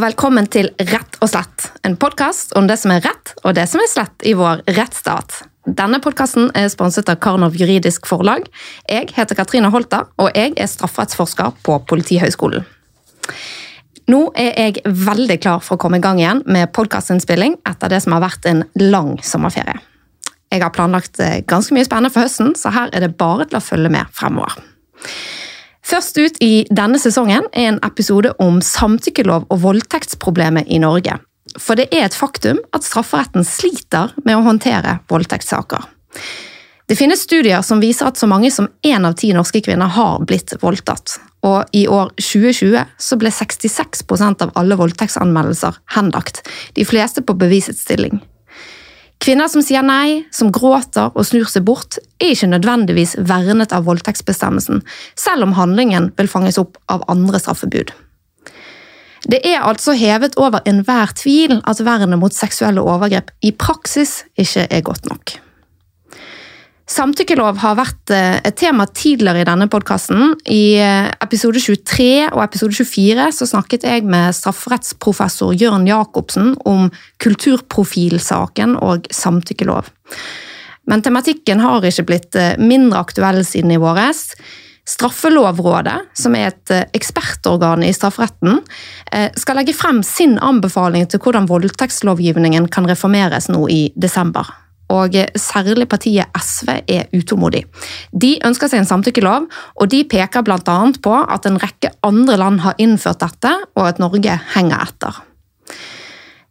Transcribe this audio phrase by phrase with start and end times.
[0.00, 3.82] velkommen til Rett og slett, en podkast om det som er rett og det som
[3.82, 5.42] er slett i vår rettsstat.
[5.66, 8.46] Denne podkasten er sponset av Karnov juridisk forlag.
[8.88, 12.64] Jeg heter Katrine Holta, og jeg er strafferettsforsker på Politihøgskolen.
[14.10, 18.00] Nå er jeg veldig klar for å komme i gang igjen med podkastinnspilling etter det
[18.02, 19.76] som har vært en lang sommerferie.
[20.50, 23.60] Jeg har planlagt eh, ganske mye spennende for høsten, så her er det bare til
[23.60, 24.56] å følge med fremover.
[25.90, 31.16] Først ut i denne sesongen er en episode om samtykkelov og voldtektsproblemet i Norge.
[31.58, 35.82] For det er et faktum at strafferetten sliter med å håndtere voldtektssaker.
[36.86, 40.22] Det finnes studier som viser at så mange som én av ti norske kvinner har
[40.26, 41.16] blitt voldtatt.
[41.46, 46.44] Og i år 2020 så ble 66% av alle voldtektsanmeldelser henlagt,
[46.78, 48.20] de fleste på bevisets stilling.
[49.20, 53.84] Kvinner som sier nei, som gråter og snur seg bort, er ikke nødvendigvis vernet av
[53.84, 54.80] voldtektsbestemmelsen,
[55.12, 57.92] selv om handlingen vil fanges opp av andre straffebud.
[59.28, 64.64] Det er altså hevet over enhver tvil at vernet mot seksuelle overgrep i praksis ikke
[64.72, 65.36] er godt nok.
[66.90, 70.32] Samtykkelov har vært eh, et tema tidligere i denne podkasten.
[70.50, 76.88] I eh, episode 23 og episode 24 så snakket jeg med strafferettsprofessor Jørn Jacobsen om
[77.22, 79.92] kulturprofilsaken og samtykkelov.
[80.90, 84.32] Men tematikken har ikke blitt eh, mindre aktuell siden i våres.
[84.90, 88.56] Straffelovrådet, som er et ekspertorgan i strafferetten,
[89.38, 94.50] skal legge frem sin anbefaling til hvordan voldtektslovgivningen kan reformeres nå i desember
[94.90, 97.64] og særlig partiet SV er utålmodig.
[98.12, 99.48] De ønsker seg en samtykkelov,
[99.80, 100.78] og de peker bl.a.
[101.02, 105.22] på at en rekke andre land har innført dette, og at Norge henger etter.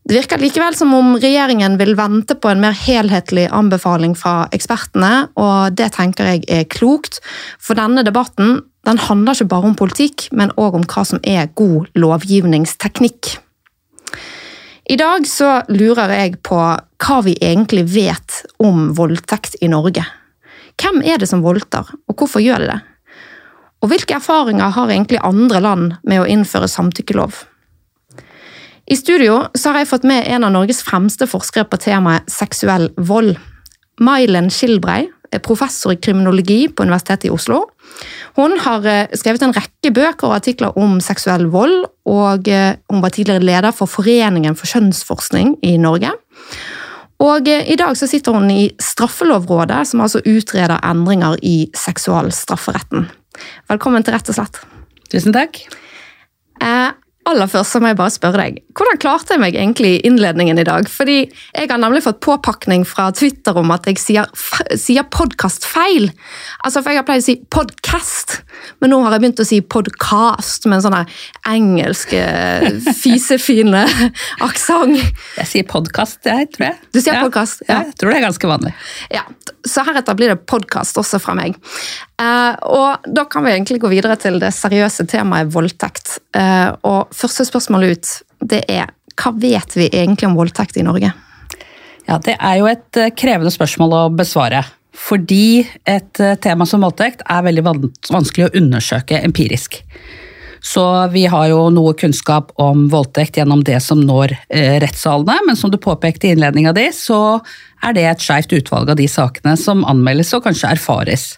[0.09, 5.27] Det virker likevel som om regjeringen vil vente på en mer helhetlig anbefaling fra ekspertene,
[5.37, 7.19] og det tenker jeg er klokt,
[7.61, 11.51] for denne debatten den handler ikke bare om politikk, men òg om hva som er
[11.59, 13.35] god lovgivningsteknikk.
[14.89, 20.01] I dag så lurer jeg på hva vi egentlig vet om voldtekt i Norge.
[20.81, 22.79] Hvem er det som voldtar, og hvorfor gjør de det?
[23.85, 27.43] Og hvilke erfaringer har egentlig andre land med å innføre samtykkelov?
[28.89, 32.89] I studio så har jeg fått med en av Norges fremste forskere på temaet seksuell
[32.97, 33.35] vold.
[34.01, 35.03] Mailen Skilbrei
[35.37, 37.67] professor i kriminologi på Universitetet i Oslo.
[38.37, 43.03] Hun har eh, skrevet en rekke bøker og artikler om seksuell vold, og eh, hun
[43.03, 46.13] var tidligere leder for Foreningen for kjønnsforskning i Norge.
[47.19, 53.09] Og eh, I dag så sitter hun i Straffelovrådet, som altså utreder endringer i seksualstrafferetten.
[53.71, 54.63] Velkommen til Rett og slett.
[55.09, 55.61] Tusen takk.
[57.27, 60.61] Aller først så må jeg bare spørre deg, hvordan klarte jeg meg egentlig i innledningen
[60.61, 60.87] i dag?
[60.89, 64.29] Fordi jeg har nemlig fått påpakning fra Twitter om at jeg sier,
[64.79, 66.07] sier podkast feil.
[66.63, 68.39] Altså, for jeg har pleid å si podcast,
[68.79, 70.97] men nå har jeg begynt å si podcast med en sånn
[71.51, 72.69] engelsk eh,
[73.03, 73.83] fisefine
[74.47, 74.97] aksent.
[75.41, 76.79] Jeg sier podkast, jeg, tror jeg.
[76.95, 77.67] Du sier ja, podcast?
[77.67, 77.83] Ja.
[77.83, 78.73] Jeg tror det er ganske vanlig.
[79.11, 79.27] Ja,
[79.67, 81.57] Så heretter blir det podkast også fra meg.
[82.21, 86.19] Eh, og Da kan vi egentlig gå videre til det seriøse temaet voldtekt.
[86.35, 91.11] Eh, og Første spørsmål ut det er hva vet vi egentlig om voldtekt i Norge?
[92.07, 94.63] Ja, Det er jo et eh, krevende spørsmål å besvare.
[94.99, 99.77] Fordi et tema som voldtekt er veldig vanskelig å undersøke empirisk.
[100.61, 100.83] Så
[101.13, 104.35] vi har jo noe kunnskap om voldtekt gjennom det som når
[104.83, 107.39] rettssalene, men som du påpekte i innledninga di, så
[107.85, 111.29] er det et skeivt utvalg av de sakene som anmeldes og kanskje erfares.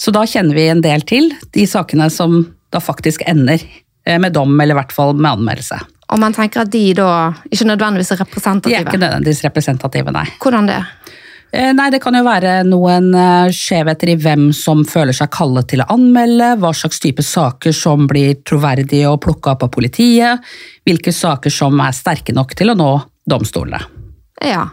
[0.00, 3.60] Så da kjenner vi en del til de sakene som da faktisk ender
[4.06, 5.76] eh, med dom, eller i hvert fall med anmeldelse.
[6.10, 7.10] Og man tenker at de da
[7.50, 8.72] ikke nødvendigvis er representative?
[8.72, 10.24] De er ikke nødvendigvis representative, nei.
[10.42, 10.78] Hvordan det?
[10.80, 10.88] Eh,
[11.52, 15.82] nei, Det kan jo være noen eh, skjevheter i hvem som føler seg kallet til
[15.82, 20.44] å anmelde, hva slags type saker som blir troverdige og plukka opp av politiet,
[20.86, 22.92] hvilke saker som er sterke nok til å nå
[23.30, 23.82] domstolene.
[24.40, 24.68] Ja,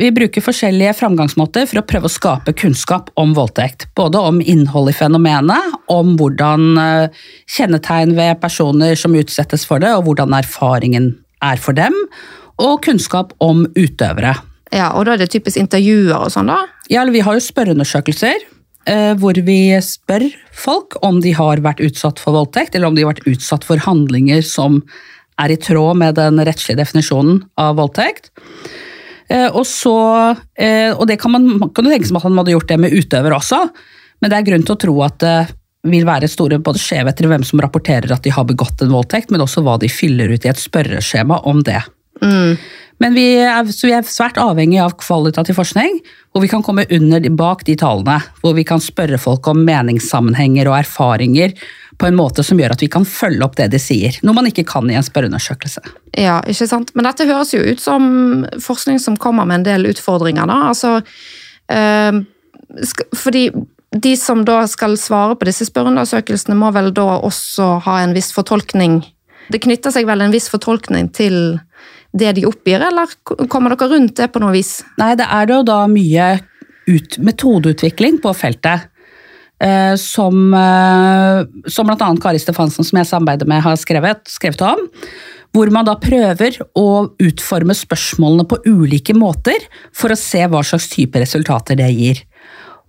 [0.00, 3.86] vi bruker forskjellige framgangsmåter for å prøve å skape kunnskap om voldtekt.
[3.96, 7.24] Både om innhold i fenomenet, om hvordan eh,
[7.54, 11.12] kjennetegn ved personer som utsettes for det, og hvordan erfaringen
[11.44, 11.96] er for dem,
[12.60, 14.34] og kunnskap om utøvere.
[14.70, 16.62] Ja, og da er det typisk intervjuer og sånn, da?
[16.90, 18.46] Ja, eller vi har jo spørreundersøkelser.
[18.88, 20.24] Eh, hvor vi spør
[20.56, 23.82] folk om de har vært utsatt for voldtekt, eller om de har vært utsatt for
[23.84, 24.80] handlinger som
[25.40, 28.30] er i tråd med den rettslige definisjonen av voldtekt.
[29.30, 29.94] Eh, og, så,
[30.58, 33.36] eh, og det kan man, kan tenke som at han hadde gjort det med utøver
[33.36, 33.60] også,
[34.20, 35.36] men det er grunn til å tro at det
[35.90, 39.30] vil være store både skjevheter i hvem som rapporterer at de har begått en voldtekt,
[39.32, 41.80] men også hva de fyller ut i et spørreskjema om det.
[42.20, 42.58] Mm.
[43.00, 46.02] Men vi er, vi er svært avhengig av kvalitativ forskning,
[46.32, 48.18] hvor vi kan komme under bak de tallene.
[48.42, 51.54] Hvor vi kan spørre folk om meningssammenhenger og erfaringer
[52.00, 54.16] på en måte som gjør at vi kan følge opp det de sier.
[54.24, 55.82] Noe man ikke kan i en spørreundersøkelse.
[56.16, 56.94] Ja, ikke sant?
[56.96, 58.06] Men dette høres jo ut som
[58.60, 60.48] forskning som kommer med en del utfordringer.
[60.48, 60.60] da.
[60.70, 61.00] Altså,
[61.72, 62.22] øh,
[63.16, 63.50] fordi
[63.90, 68.30] de som da skal svare på disse spørreundersøkelsene, må vel da også ha en viss
[68.32, 69.02] fortolkning
[69.50, 71.58] Det knytter seg vel en viss fortolkning til
[72.12, 73.10] det de oppgir, eller
[73.50, 74.80] kommer dere rundt det på noe vis?
[74.98, 76.30] Nei, det er jo da mye
[76.90, 78.88] ut, metodeutvikling på feltet.
[79.60, 82.08] Eh, som, eh, som bl.a.
[82.22, 84.86] Kari Stefansen, som jeg samarbeider med, har skrevet, skrevet om.
[85.52, 90.88] Hvor man da prøver å utforme spørsmålene på ulike måter for å se hva slags
[90.92, 92.22] type resultater det gir.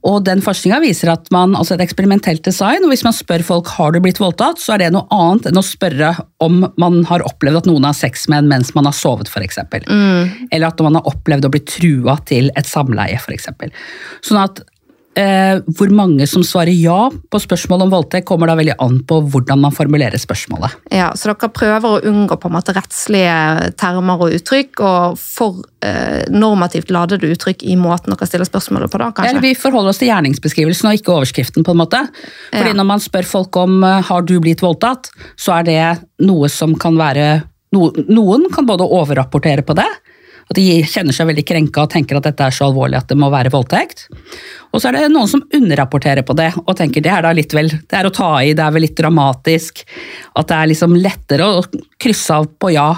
[0.08, 3.70] Og den Forskninga viser at man, altså et eksperimentelt design, og hvis man spør folk
[3.76, 7.26] har du blitt voldtatt, så er det noe annet enn å spørre om man har
[7.28, 9.62] opplevd at noen har sex med en mens man har sovet, f.eks.
[9.86, 10.50] Mm.
[10.50, 13.52] Eller at man har opplevd å bli trua til et samleie, f.eks.
[14.26, 14.64] Sånn at
[15.12, 19.18] Eh, hvor mange som svarer ja på spørsmål om voldtekt, kommer da veldig an på
[19.34, 20.78] hvordan man formulerer spørsmålet.
[20.88, 25.66] Ja, Så dere prøver å unngå på en måte rettslige termer og uttrykk, og for
[25.84, 29.02] eh, normativt ladede uttrykk i måten dere stiller spørsmålet på?
[29.04, 29.34] da, kanskje?
[29.34, 31.68] Eller Vi forholder oss til gjerningsbeskrivelsen og ikke overskriften.
[31.68, 32.06] på en måte.
[32.54, 32.78] Fordi ja.
[32.80, 35.82] Når man spør folk om eh, har du blitt voldtatt, så er det
[36.24, 39.88] noe som kan være Noen kan både overrapportere på det,
[40.52, 43.18] at de kjenner seg veldig krenka og tenker at dette er så alvorlig at det
[43.20, 44.10] må være voldtekt.
[44.72, 47.56] Og så er det noen som underrapporterer på det og tenker det er da litt
[47.56, 49.84] vel, det er å ta i, det er vel litt dramatisk.
[50.36, 51.64] At det er liksom lettere å
[52.02, 52.90] krysse av på ja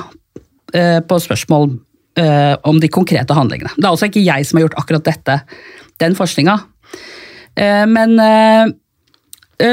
[0.74, 1.70] eh, på spørsmål
[2.22, 3.76] eh, om de konkrete handlingene.
[3.78, 5.40] Det er altså ikke jeg som har gjort akkurat dette,
[6.02, 6.58] den forskninga.
[7.54, 8.18] Eh, men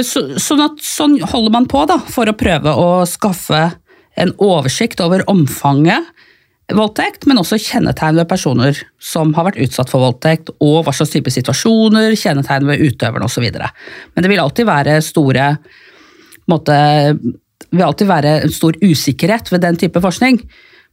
[0.05, 3.71] så, sånn, at, sånn holder man på da, for å prøve å skaffe
[4.21, 6.05] en oversikt over omfanget
[6.77, 11.13] voldtekt, men også kjennetegn ved personer som har vært utsatt for voldtekt, og hva slags
[11.15, 13.47] type situasjoner, kjennetegn ved utøverne osv.
[13.51, 15.53] Men det vil alltid være store
[16.51, 16.77] måte,
[17.71, 20.43] vil alltid være en stor usikkerhet ved den type forskning.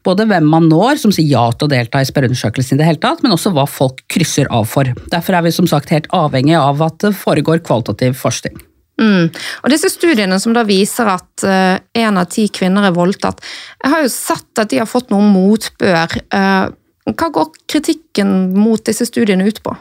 [0.06, 3.02] Både hvem man når, som sier ja til å delta i spørreundersøkelsen, i det hele
[3.04, 4.88] tatt, men også hva folk krysser av for.
[5.12, 8.56] Derfor er vi som sagt helt avhengig av at det foregår kvalitativ forskning.
[8.98, 9.30] Mm.
[9.62, 13.44] Og disse studiene som da viser at én uh, av ti kvinner er voldtatt,
[13.84, 16.18] jeg har jo sett at de har fått noe motbør.
[16.34, 16.74] Uh,
[17.14, 19.76] hva går kritikken mot disse studiene ut på?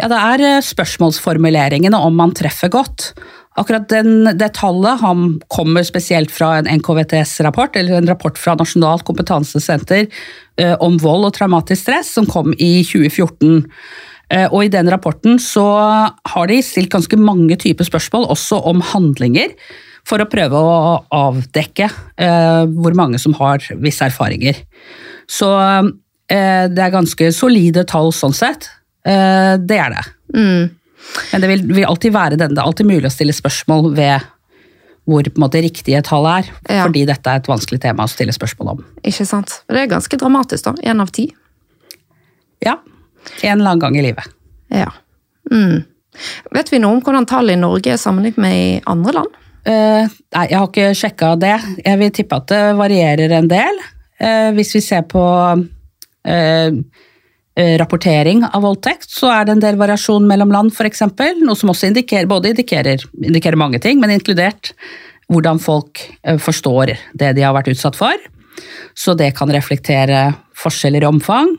[0.00, 3.12] Ja, Det er uh, spørsmålsformuleringene om man treffer godt.
[3.60, 5.02] Akkurat den, det tallet
[5.50, 10.06] kommer spesielt fra en NKVTS-rapport, eller en rapport fra Nasjonalt kompetansesenter
[10.80, 13.66] om vold og traumatisk stress, som kom i 2014.
[14.30, 15.66] Eh, og I den rapporten så
[16.32, 19.54] har de stilt ganske mange typer spørsmål, også om handlinger,
[20.06, 24.62] for å prøve å avdekke eh, hvor mange som har visse erfaringer.
[25.30, 28.70] Så eh, det er ganske solide tall sånn sett.
[29.00, 30.02] det er det.
[30.36, 30.68] Mm.
[31.32, 32.52] Men det vil, vil, alltid være den.
[32.54, 34.28] Det er alltid mulig å stille spørsmål ved
[35.08, 36.84] hvor på en måte riktige tall er, ja.
[36.84, 38.82] fordi dette er et vanskelig tema å stille spørsmål om.
[39.00, 39.56] Ikke sant.
[39.66, 40.74] Det er ganske dramatisk, da.
[40.92, 41.24] Én av ti.
[42.62, 42.76] Ja,
[43.42, 44.30] en eller annen gang i livet.
[44.72, 44.90] Ja.
[45.50, 45.82] Mm.
[46.54, 49.36] Vet vi noe om hvordan tallet i Norge er sammenlignet med i andre land?
[49.60, 51.56] Uh, nei, jeg har ikke sjekka det.
[51.84, 53.84] Jeg vil tippe at det varierer en del.
[54.20, 56.80] Uh, hvis vi ser på uh,
[57.80, 61.04] rapportering av voldtekt, så er det en del variasjon mellom land, f.eks.
[61.42, 64.72] Noe som også indikerer, både indikerer, indikerer, mange ting, men inkludert
[65.30, 66.00] hvordan folk
[66.42, 68.16] forstår det de har vært utsatt for.
[68.96, 71.52] Så det kan reflektere forskjeller i omfang.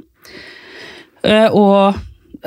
[1.27, 1.97] Eh, og,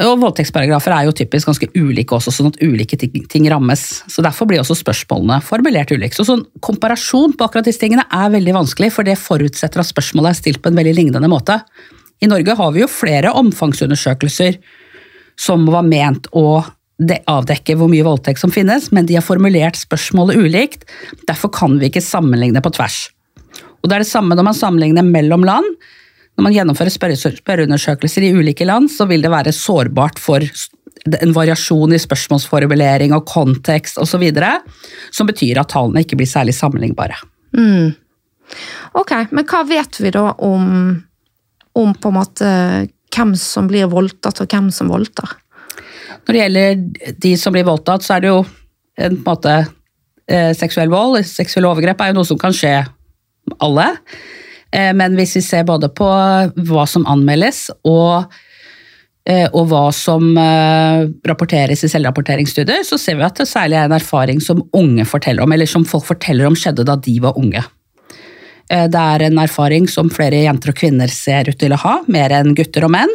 [0.03, 4.05] og voldtektsparagrafer er jo typisk ganske ulike også, sånn at ulike ting, ting, rammes.
[4.11, 6.19] Så Derfor blir også spørsmålene formulert ulikt.
[6.19, 10.33] Så sånn Komparasjon på akkurat disse tingene er veldig vanskelig, for det forutsetter at spørsmålet
[10.33, 11.61] er stilt på en veldig lignende måte.
[12.23, 14.59] I Norge har vi jo flere omfangsundersøkelser
[15.41, 16.63] som var ment å
[17.03, 20.87] avdekke hvor mye voldtekt som finnes, men de har formulert spørsmålet ulikt.
[21.27, 23.09] Derfor kan vi ikke sammenligne på tvers.
[23.83, 25.67] Og Det er det samme når man sammenligner mellom land.
[26.35, 30.43] Når man gjennomfører spørreundersøkelser i ulike land, så vil det være sårbart for
[31.05, 34.25] en variasjon i spørsmålsformulering og kontekst osv.
[35.15, 37.21] Som betyr at tallene ikke blir særlig sammenlignbare.
[37.55, 37.95] Mm.
[38.99, 40.67] Ok, men hva vet vi da om,
[41.79, 42.51] om på en måte
[43.15, 45.37] hvem som blir voldtatt, og hvem som voldtar?
[46.25, 48.41] Når det gjelder de som blir voldtatt, så er det jo
[49.05, 49.55] en, måte
[50.27, 51.21] eh, seksuell vold.
[51.29, 52.79] Seksuelle overgrep er jo noe som kan skje
[53.63, 53.91] alle.
[54.75, 58.33] Eh, men hvis vi ser både på hva som anmeldes og,
[59.29, 63.89] eh, og hva som eh, rapporteres i selvrapporteringsstudier, så ser vi at det særlig er
[63.89, 67.39] en erfaring som unge forteller om, eller som folk forteller om skjedde da de var
[67.41, 67.65] unge.
[68.65, 72.33] Det er en erfaring som flere jenter og kvinner ser ut til å ha, mer
[72.33, 73.11] enn gutter og menn.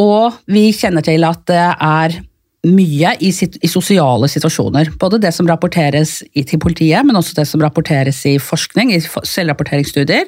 [0.00, 2.16] Og vi kjenner til at det er
[2.64, 4.90] mye i, sit- i sosiale situasjoner.
[5.00, 9.00] Både det som rapporteres i, til politiet, men også det som rapporteres i forskning, i
[9.04, 10.26] selvrapporteringsstudier,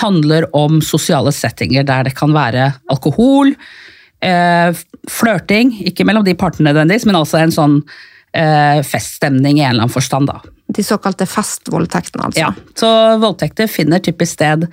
[0.00, 3.54] handler om sosiale settinger der det kan være alkohol,
[4.22, 4.70] eh,
[5.10, 7.76] flørting, ikke mellom de partene nødvendigvis, men altså en sånn
[8.36, 10.30] eh, feststemning i en eller annen forstand.
[10.30, 10.40] da.
[10.70, 12.44] De såkalte festvoldtektene, altså.
[12.44, 14.68] Ja, så voldtekter finner typisk sted.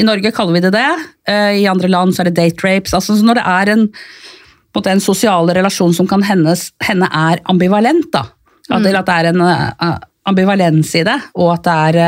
[0.00, 0.88] I Norge kaller vi det det,
[1.28, 2.94] eh, i andre land så er det date rapes.
[2.96, 3.84] Altså når det er en,
[4.72, 8.26] en, måte en sosial relasjon som kan hennes, henne er ambivalent, da.
[8.70, 8.96] At, mm.
[8.96, 9.98] at det er en uh,
[10.28, 11.98] ambivalens i det, og at det er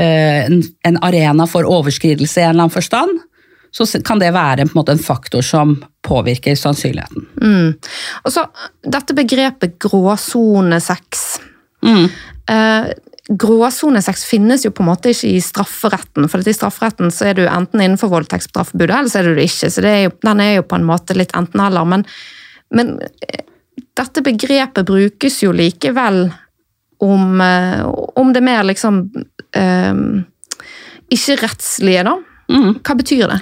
[0.00, 3.20] eh, en, en arena for overskridelse i en eller annen forstand,
[3.70, 7.28] så kan det være på en, måte, en faktor som påvirker sannsynligheten.
[7.42, 7.76] Mm.
[8.24, 8.46] Og så
[8.82, 11.22] dette begrepet gråsonesex.
[11.86, 12.08] Mm.
[12.50, 12.90] Eh,
[13.28, 17.44] Gråsonesex finnes jo på en måte ikke i strafferetten, for i strafferetten så er du
[17.46, 19.70] enten innenfor voldtektsstraffebudet, eller så er du det ikke.
[19.70, 21.86] Så det er jo, den er jo på en måte litt enten-eller.
[21.92, 22.04] Men,
[22.74, 22.96] men
[23.28, 23.44] eh,
[24.00, 26.24] dette begrepet brukes jo likevel
[27.04, 27.84] om, eh,
[28.18, 29.04] om det mer liksom
[29.56, 30.02] eh,
[31.10, 32.16] ikke-rettslige, da.
[32.50, 32.70] Mm.
[32.82, 33.40] Hva betyr det?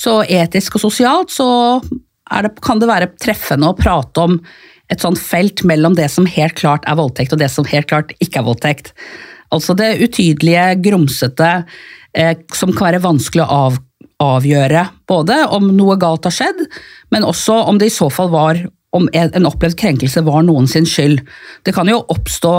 [0.00, 1.48] Så etisk og sosialt så
[1.80, 4.36] det, kan det være treffende å prate om
[4.90, 8.10] et sånt felt mellom det som helt klart er voldtekt og det som helt klart
[8.18, 8.92] ikke er voldtekt.
[9.54, 11.52] Altså det utydelige, grumsete,
[12.14, 13.78] eh, som kan være vanskelig å av,
[14.20, 14.84] avgjøre.
[15.10, 16.66] Både om noe galt har skjedd,
[17.14, 18.60] men også om det i så fall var
[18.96, 21.22] om en opplevd krenkelse var noen skyld.
[21.62, 22.54] Det kan jo oppstå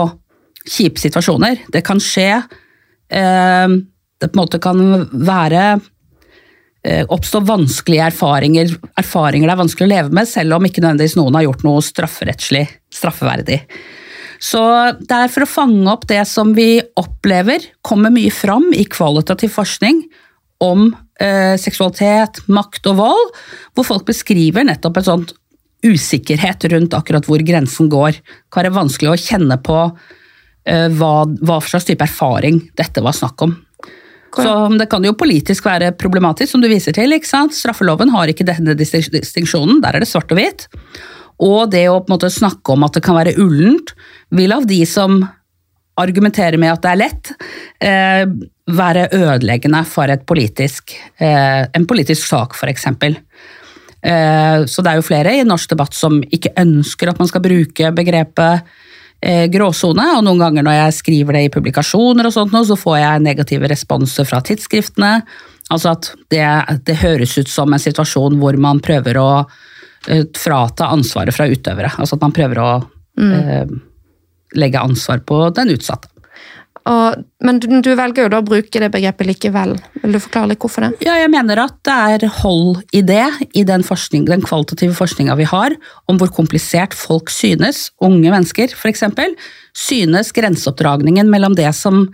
[0.64, 1.58] kjipe situasjoner.
[1.72, 3.68] Det kan skje eh,
[4.22, 4.78] Det på en måte kan
[5.10, 5.80] være
[6.82, 11.36] oppstå vanskelige erfaringer, erfaringer det er vanskelig å leve med, selv om ikke nødvendigvis noen
[11.38, 13.60] har gjort noe strafferettslig straffeverdig.
[14.42, 14.60] Så
[14.98, 19.54] det er for å fange opp det som vi opplever, kommer mye fram i kvalitativ
[19.54, 20.02] forskning
[20.62, 20.88] om
[21.22, 23.30] eh, seksualitet, makt og vold,
[23.74, 25.28] hvor folk beskriver nettopp en sånn
[25.86, 28.18] usikkerhet rundt akkurat hvor grensen går.
[28.18, 29.78] Det kan være vanskelig å kjenne på
[30.66, 33.54] eh, hva, hva slags type erfaring dette var snakk om.
[34.36, 37.12] Så Det kan jo politisk være problematisk, som du viser til.
[37.12, 37.52] ikke sant?
[37.52, 40.66] Straffeloven har ikke denne distin- distinksjonen, der er det svart og hvitt.
[41.42, 43.92] Og det å på en måte snakke om at det kan være ullent,
[44.30, 45.28] vil av de som
[46.00, 47.32] argumenterer med at det er lett,
[47.80, 48.24] eh,
[48.72, 52.86] være ødeleggende for politisk, eh, en politisk sak, f.eks.
[54.02, 57.44] Eh, så det er jo flere i norsk debatt som ikke ønsker at man skal
[57.44, 58.62] bruke begrepet
[59.22, 63.22] gråsone, og noen ganger når jeg skriver det i publikasjoner og sånt så får jeg
[63.22, 65.12] negative responser fra tidsskriftene.
[65.70, 66.42] Altså at det,
[66.88, 69.28] det høres ut som en situasjon hvor man prøver å
[70.10, 71.92] eh, frata ansvaret fra utøvere.
[71.96, 72.70] Altså at man prøver å
[73.22, 73.76] eh,
[74.58, 76.11] legge ansvar på den utsatte.
[76.88, 79.76] Og, men du, du velger jo da å bruke det begrepet likevel.
[80.02, 80.90] Vil du forklare litt hvorfor det?
[81.06, 83.24] Ja, jeg mener at det er hold i det,
[83.54, 85.76] i den, forskning, den kvalitative forskninga vi har,
[86.10, 89.06] om hvor komplisert folk synes, unge mennesker f.eks.,
[89.78, 92.08] synes grenseoppdragningen mellom det som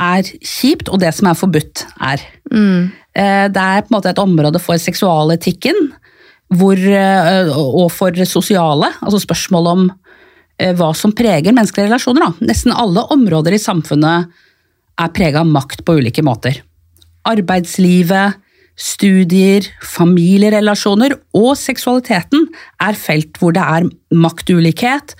[0.00, 2.22] er kjipt og det som er forbudt, er.
[2.52, 2.92] Mm.
[3.10, 5.90] Det er på en måte et område for seksualetikken
[6.58, 10.09] hvor, eh, og for sosiale, altså spørsmål om eh,
[10.76, 12.26] hva som preger menneskelige relasjoner.
[12.26, 12.48] Da.
[12.50, 14.30] Nesten alle områder i samfunnet
[15.00, 16.60] er prega av makt på ulike måter.
[17.28, 18.38] Arbeidslivet,
[18.80, 22.46] studier, familierelasjoner og seksualiteten
[22.80, 25.14] er felt hvor det er maktulikhet,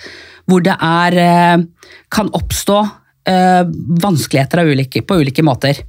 [0.49, 1.67] hvor det er, eh,
[2.11, 2.81] kan oppstå
[3.29, 3.65] eh,
[4.03, 5.83] vanskeligheter ulike, på ulike måter.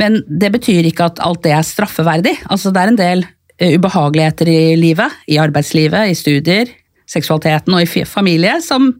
[0.00, 2.34] Men det betyr ikke at alt det er straffeverdig.
[2.50, 3.26] Altså, det er en del
[3.58, 6.72] eh, ubehageligheter i livet, i arbeidslivet, i studier,
[7.14, 8.90] seksualiteten og i familie som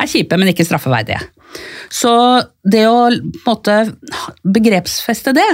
[0.00, 1.20] er kjipe, men ikke straffeverdige.
[1.90, 2.12] Så
[2.62, 3.08] det å
[3.44, 3.82] måte
[4.46, 5.48] begrepsfeste det,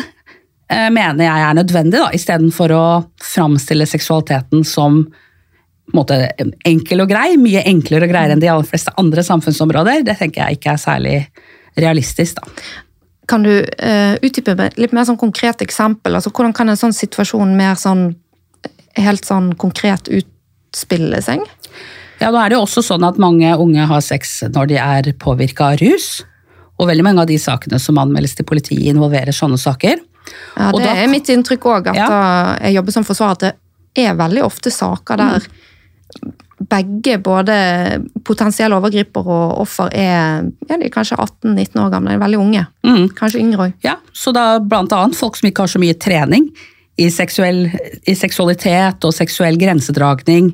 [0.71, 2.87] eh, mener jeg er nødvendig, da, istedenfor å
[3.23, 5.07] framstille seksualiteten som
[5.95, 6.19] måte
[6.67, 10.03] enkel og grei, mye enklere og greiere enn de aller fleste andre samfunnsområder.
[10.07, 11.17] Det tenker jeg ikke er særlig
[11.79, 12.41] realistisk.
[12.41, 12.43] da.
[13.31, 16.15] Kan du uh, utdype med litt mer sånn konkret eksempel?
[16.15, 18.09] Altså, hvordan kan en sånn situasjon mer sånn
[18.97, 20.36] helt sånn konkret utspille
[20.77, 21.41] seg?
[22.21, 25.13] Ja, nå er det jo også sånn at mange unge har sex når de er
[25.21, 26.25] påvirka av rus.
[26.79, 29.97] Og veldig mange av de sakene som anmeldes til politiet, involverer sånne saker.
[30.57, 32.57] Ja, Det da- er mitt inntrykk òg, at Ja.
[32.61, 33.55] jeg jobber som forsvarer, at det
[33.97, 35.41] er veldig ofte saker der
[36.69, 42.09] begge, både potensielle overgriper og offer, er ja, de er kanskje 18-19 år gamle.
[42.09, 42.67] De er veldig unge.
[42.85, 43.09] Mm.
[43.15, 43.75] Kanskje yngre òg.
[43.85, 46.51] Ja, så da blant annet folk som ikke har så mye trening
[46.97, 47.67] i, seksuell,
[48.09, 50.53] i seksualitet og seksuell grensedragning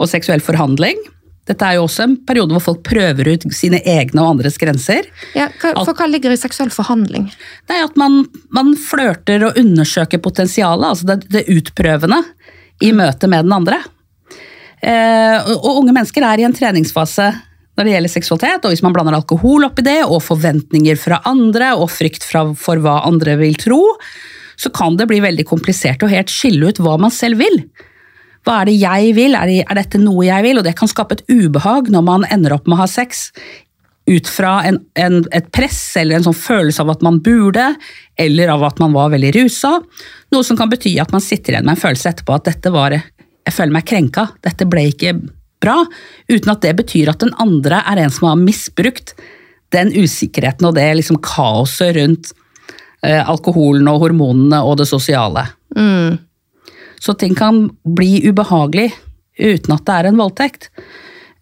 [0.00, 1.00] og seksuell forhandling.
[1.48, 5.08] Dette er jo også en periode hvor folk prøver ut sine egne og andres grenser.
[5.34, 7.26] Ja, hva, for hva ligger i seksuell forhandling?
[7.66, 8.22] Det er at man,
[8.54, 12.22] man flørter og undersøker potensialet, altså det, det utprøvende,
[12.82, 13.80] i møte med den andre.
[14.82, 17.28] Eh, og, og unge mennesker er i en treningsfase
[17.72, 21.72] når det gjelder seksualitet, og hvis man blander alkohol oppi det, og forventninger fra andre,
[21.78, 23.80] og frykt fra, for hva andre vil tro,
[24.60, 27.62] så kan det bli veldig komplisert å helt skille ut hva man selv vil.
[28.42, 29.36] Hva er det jeg vil?
[29.38, 30.58] Er, det, er, dette noe jeg vil?
[30.58, 33.30] Og det kan skape et ubehag når man ender opp med å ha sex
[34.10, 37.68] ut fra en, en, et press eller en sånn følelse av at man burde,
[38.18, 39.76] eller av at man var veldig rusa.
[40.34, 42.98] Noe som kan bety at man sitter igjen med en følelse etterpå at dette var
[42.98, 44.26] Jeg føler meg krenka.
[44.42, 45.14] Dette ble ikke
[45.62, 45.78] bra.
[46.30, 49.14] Uten at det betyr at den andre er en som har misbrukt
[49.72, 52.34] den usikkerheten og det liksom kaoset rundt
[53.02, 55.42] alkoholen og hormonene og det sosiale.
[55.74, 56.20] Mm.
[57.02, 58.92] Så ting kan bli ubehagelig
[59.38, 60.68] uten at det er en voldtekt.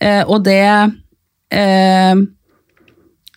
[0.01, 0.63] Eh, og det
[1.53, 2.15] eh,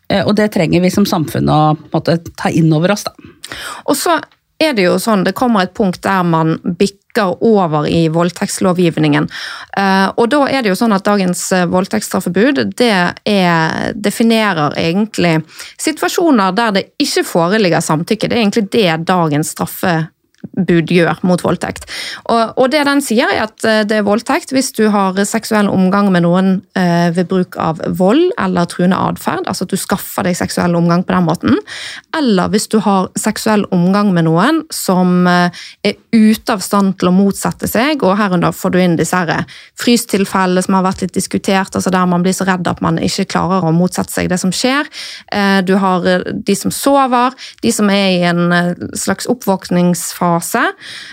[0.07, 3.11] eh, Og det trenger vi som samfunn å måte, ta inn over oss, da.
[3.89, 4.15] Og så
[4.63, 9.27] er det jo sånn, det kommer et punkt der man bikker over i voldtektslovgivningen.
[9.77, 15.35] Eh, og da er det jo sånn at dagens eh, voldtektsstraffebud det er, definerer egentlig
[15.81, 18.29] situasjoner der det ikke foreligger samtykke.
[18.29, 19.95] Det er egentlig det dagens straffe
[20.53, 21.87] bud gjør mot voldtekt.
[22.29, 25.69] Og, og, det den sier er at eh, det er voldtekt hvis du har seksuell
[25.71, 30.27] omgang med noen eh, ved bruk av vold eller truende atferd, altså at du skaffer
[30.27, 31.59] deg seksuell omgang på den måten,
[32.15, 37.09] eller hvis du har seksuell omgang med noen som eh, er ute av stand til
[37.09, 39.47] å motsette seg, og herunder får du inn disse her
[39.79, 43.29] frystilfellene som har vært litt diskutert, altså der man blir så redd at man ikke
[43.33, 44.89] klarer å motsette seg det som skjer.
[45.33, 47.33] Eh, du har eh, de som sover,
[47.65, 50.63] de som er i en eh, slags oppvåkningsfase fase.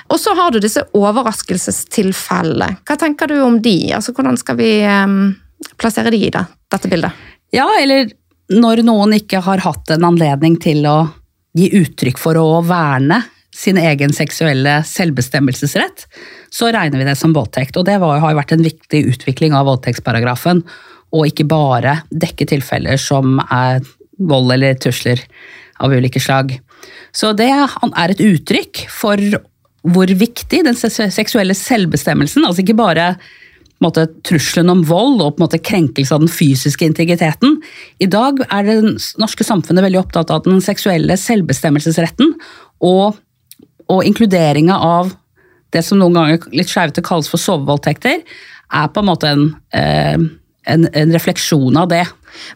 [0.08, 2.80] Og så har du disse overraskelsestilfellene.
[2.86, 3.92] Hva tenker du om de?
[3.96, 5.34] Altså, hvordan skal vi um,
[5.80, 7.28] plassere de i det, dette bildet?
[7.54, 8.10] Ja, eller
[8.50, 10.98] når noen ikke har hatt en anledning til å
[11.56, 13.22] gi uttrykk for å verne
[13.54, 16.06] sin egen seksuelle selvbestemmelsesrett,
[16.54, 17.76] så regner vi det som voldtekt.
[17.76, 20.62] Og det var, har vært en viktig utvikling av voldtektsparagrafen,
[21.10, 23.82] og ikke bare dekke tilfeller som er
[24.30, 25.22] vold eller trusler
[25.82, 26.54] av ulike slag.
[27.16, 29.20] Så det er et uttrykk for
[29.80, 33.14] hvor viktig den seksuelle selvbestemmelsen, altså ikke bare
[33.80, 37.56] måte, trusselen om vold og på en måte krenkelse av den fysiske integriteten.
[38.02, 38.76] I dag er det
[39.20, 42.34] norske samfunnet veldig opptatt av den seksuelle selvbestemmelsesretten
[42.84, 43.16] og,
[43.88, 45.14] og inkluderinga av
[45.72, 48.20] det som noen ganger litt skjevete kalles for sovevoldtekter,
[48.70, 49.44] er på en måte en,
[49.76, 50.18] eh,
[50.70, 52.04] en, en refleksjon av det.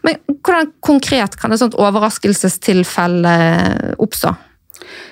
[0.05, 3.35] Men hvordan konkret kan et sånt overraskelsestilfelle
[4.01, 4.35] oppstå?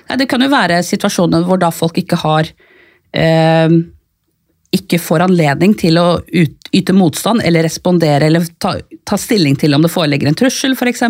[0.10, 2.49] Ja, det kan jo være situasjoner hvor da folk ikke har
[3.15, 3.76] eh,
[4.73, 8.73] ikke får anledning til å ut, yte motstand eller respondere eller ta,
[9.06, 11.04] ta, stilling til om det foreligger en trussel, f.eks.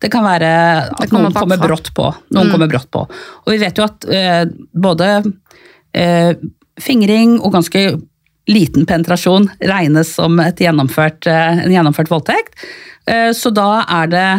[0.00, 0.50] Det kan være
[0.96, 2.08] at noen kommer brått på.
[2.32, 2.54] Noen mm.
[2.54, 3.04] kommer brått på.
[3.44, 5.10] Og vi vet jo at eh, både
[5.92, 6.32] eh,
[6.80, 7.84] fingring og ganske
[8.46, 12.54] liten penetrasjon regnes som gjennomført, eh, en gjennomført voldtekt.
[13.06, 14.30] Eh, så da er det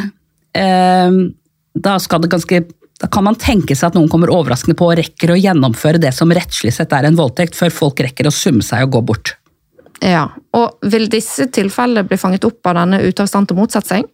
[0.57, 1.11] eh,
[1.77, 2.63] Da skal det ganske
[2.97, 6.09] da kan man tenke seg at noen kommer overraskende på og rekker å gjennomføre det
[6.17, 9.35] som rettslig sett er en voldtekt, før folk rekker å summe seg og gå bort.
[10.01, 10.23] Ja,
[10.57, 13.91] og Vil disse tilfellene bli fanget opp av denne ute av stand til å motsette
[13.91, 14.09] seg?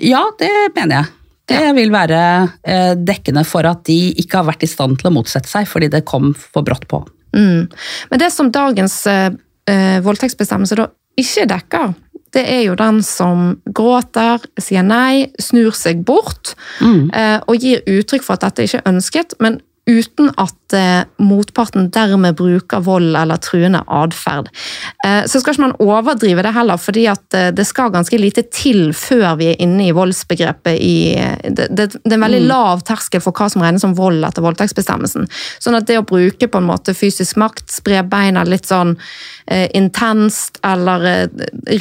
[0.00, 1.12] Ja, det mener jeg.
[1.52, 1.74] Det ja.
[1.76, 2.22] vil være
[3.04, 6.06] dekkende for at de ikke har vært i stand til å motsette seg fordi det
[6.08, 7.04] kom for brått på.
[7.34, 7.66] Mm.
[8.10, 9.30] Men det som dagens eh,
[9.70, 10.88] eh, voldtektsbestemmelse da
[11.20, 11.94] ikke dekker,
[12.34, 17.12] det er jo den som gråter, sier nei, snur seg bort mm.
[17.14, 21.90] eh, og gir uttrykk for at dette ikke er ønsket, men uten at eh, motparten
[21.92, 24.48] dermed bruker vold eller truende atferd.
[25.04, 28.46] Eh, så skal ikke man overdrive det heller, fordi at eh, det skal ganske lite
[28.48, 30.80] til før vi er inne i voldsbegrepet.
[30.80, 30.96] I,
[31.44, 32.48] det, det, det, er en veldig mm.
[32.48, 35.28] lav terskel for hva som regnes som vold etter voldtektsbestemmelsen.
[35.60, 39.43] Sånn at det å bruke på en måte fysisk makt, spre beina litt sånn eh,
[39.46, 41.28] intenst, eller eh,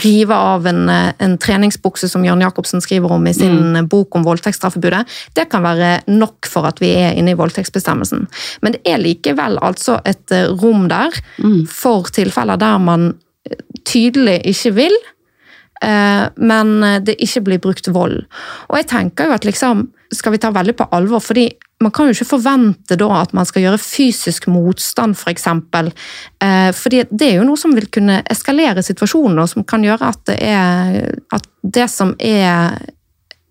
[0.04, 3.88] rive av en, eh, en treningsbukse, som Jørn Jacobsen skriver om i sin mm.
[3.88, 8.28] bok om voldtektsstraffebudet, det kan være nok for at vi er inne i voldtektsbestemmelsen.
[8.62, 11.63] Men det er likevel altså et eh, rom der mm.
[11.71, 13.13] for tilfeller der man
[13.47, 14.99] eh, tydelig ikke vil,
[15.86, 16.76] eh, men
[17.08, 18.26] det ikke blir brukt vold.
[18.69, 21.47] Og jeg tenker jo at liksom, skal vi ta veldig på alvor, fordi
[21.84, 25.24] man kan jo ikke forvente da at man skal gjøre fysisk motstand, f.eks.
[25.24, 25.91] For eksempel.
[26.80, 30.26] fordi det er jo noe som vil kunne eskalere situasjonen, og som kan gjøre at
[30.30, 32.78] det, er, at det som er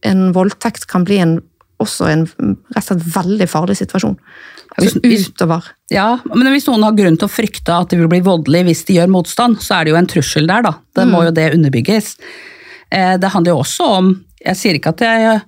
[0.03, 1.39] en voldtekt, kan bli en
[1.83, 4.17] også en rett og slett veldig farlig situasjon.
[4.79, 5.67] Altså Hvis- utover.
[5.91, 8.85] Ja, men hvis noen har grunn til å frykte at de vil bli voldelige hvis
[8.89, 10.75] de gjør motstand, så er det jo en trussel der, da.
[10.97, 12.17] Det må jo det underbygges.
[12.91, 15.43] Eh, Det handler jo også om Jeg sier ikke at jeg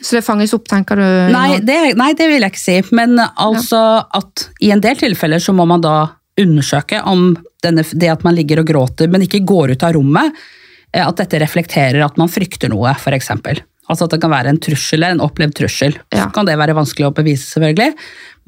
[0.00, 1.04] Så det fanges opp, tenker du?
[1.34, 2.78] Nei, det, nei, det vil jeg ikke si.
[2.96, 3.80] Men altså
[4.16, 5.96] at i en del tilfeller så må man da
[6.40, 7.34] undersøke om
[7.64, 10.38] denne, det at man ligger og gråter, men ikke går ut av rommet,
[10.94, 13.32] eh, at dette reflekterer at man frykter noe, f.eks.
[13.90, 15.98] Altså at det kan være en trussel, en opplevd trussel.
[16.14, 16.24] Ja.
[16.24, 17.92] Så kan det være vanskelig å bevise, selvfølgelig.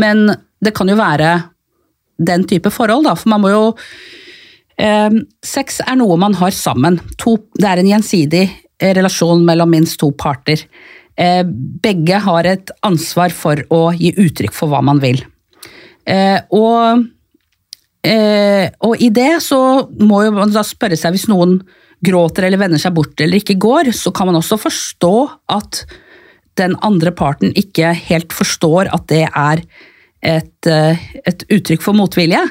[0.03, 0.31] Men
[0.63, 1.35] det kan jo være
[2.23, 3.17] den type forhold, da.
[3.19, 3.63] For man må jo
[4.79, 7.01] eh, Sex er noe man har sammen.
[7.23, 10.63] To, det er en gjensidig eh, relasjon mellom minst to parter.
[11.17, 15.21] Eh, begge har et ansvar for å gi uttrykk for hva man vil.
[16.09, 17.05] Eh, og,
[18.03, 19.61] eh, og i det så
[20.01, 21.61] må jo man da spørre seg hvis noen
[22.03, 25.15] gråter eller vender seg bort eller ikke går, så kan man også forstå
[25.55, 25.85] at
[26.59, 29.63] den andre parten ikke helt forstår at det er
[30.23, 32.43] et, et uttrykk for motvilje.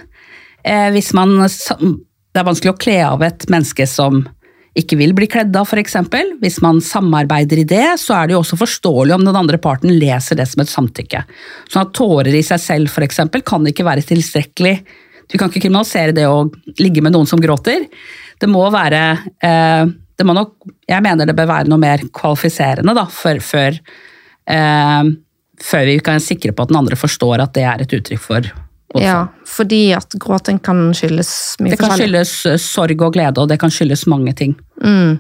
[0.96, 4.24] Hvis man, det er vanskelig å kle av et menneske som
[4.78, 5.98] ikke vil bli kledd av, f.eks.
[6.40, 9.92] Hvis man samarbeider i det, så er det jo også forståelig om den andre parten
[9.92, 11.24] leser det som et samtykke.
[11.68, 14.78] Sånn at tårer i seg selv eksempel, kan ikke være tilstrekkelig.
[15.28, 16.46] Du kan ikke kriminalisere det å
[16.80, 17.84] ligge med noen som gråter.
[18.40, 19.04] Det må være
[19.44, 20.56] eh, det må nok,
[20.88, 23.78] Jeg mener det bør være noe mer kvalifiserende da, før, før,
[24.56, 25.14] eh,
[25.62, 28.52] før vi kan sikre på at den andre forstår at det er et uttrykk for
[28.94, 29.08] voldsom.
[29.08, 32.24] Ja, fordi at gråting kan skyldes mye Det kan forskjellig.
[32.28, 34.56] skyldes eh, sorg og glede, og det kan skyldes mange ting.
[34.84, 35.20] Mm.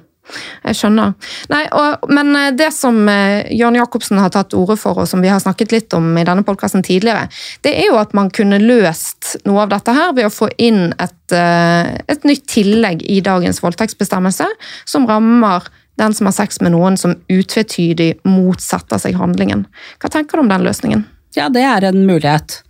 [0.63, 1.15] Jeg skjønner.
[1.51, 5.09] Nei, og, men eh, det som eh, Jørn Jacobsen har tatt til orde for, og
[5.09, 7.27] som vi har snakket litt om i denne podkasten tidligere,
[7.65, 10.93] det er jo at man kunne løst noe av dette her ved å få inn
[11.01, 14.47] et, et nytt tillegg i dagens voldtektsbestemmelse,
[14.85, 15.67] som rammer
[15.99, 19.65] den som har sex med noen som utvetydig motsetter seg handlingen.
[20.01, 21.03] Hva tenker du om den løsningen?
[21.37, 22.61] Ja, det er en mulighet.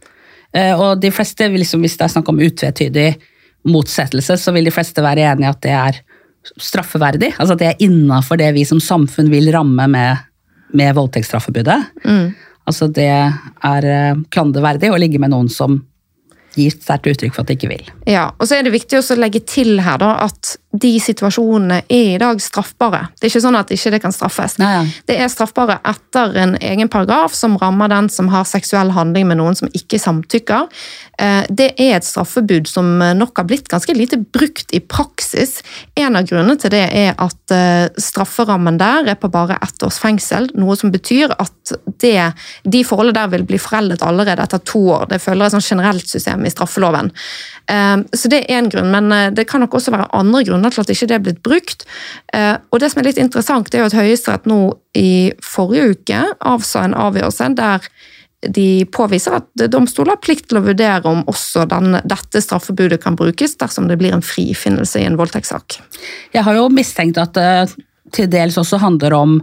[0.53, 3.09] Eh, Og de fleste, liksom, hvis det er snakk om utvetydig
[3.71, 5.99] motsettelse, så vil de fleste være enig i at det er
[6.57, 7.35] straffeverdig.
[7.37, 10.23] Altså at det er innafor det vi som samfunn vil ramme med,
[10.73, 11.77] med voldtektsstraffebudet.
[12.67, 15.79] Altså det er eh, klanderverdig å ligge med noen som
[16.57, 17.85] gir sterkt uttrykk for at de ikke vil.
[18.09, 21.81] Ja, og så er det viktig også å legge til her da, at de situasjonene
[21.91, 23.09] er i dag straffbare.
[23.19, 24.57] Det er ikke sånn at ikke det kan straffes.
[24.61, 24.85] Nei.
[25.09, 29.41] Det er straffbare etter en egen paragraf som rammer den som har seksuell handling med
[29.41, 30.69] noen som ikke samtykker.
[31.19, 35.59] Eh, Det er et straffebud som nok har blitt ganske lite brukt i praksis.
[35.95, 39.99] En av grunnene til det er at eh, strafferammen der er på bare ett års
[39.99, 42.31] fengsel, noe som betyr at det,
[42.63, 45.09] de forholdene der vil bli foreldet allerede etter to år.
[45.11, 47.11] Det følger et sånn generelt system i straffeloven.
[47.67, 50.83] Eh, Så det er en grunn, men det kan nok også være andre grunner til
[50.83, 51.85] at ikke det er blitt brukt.
[52.33, 54.61] Eh, Og det som er litt interessant, det er jo at Høyesterett nå
[54.93, 57.87] i forrige uke avsa en avgjørelse der
[58.41, 63.15] de påviser at domstoler har plikt til å vurdere om også den, dette straffebudet kan
[63.15, 65.77] brukes dersom det blir en frifinnelse i en voldtektssak.
[66.33, 67.75] Jeg har jo mistenkt at det
[68.11, 69.37] til dels også handler om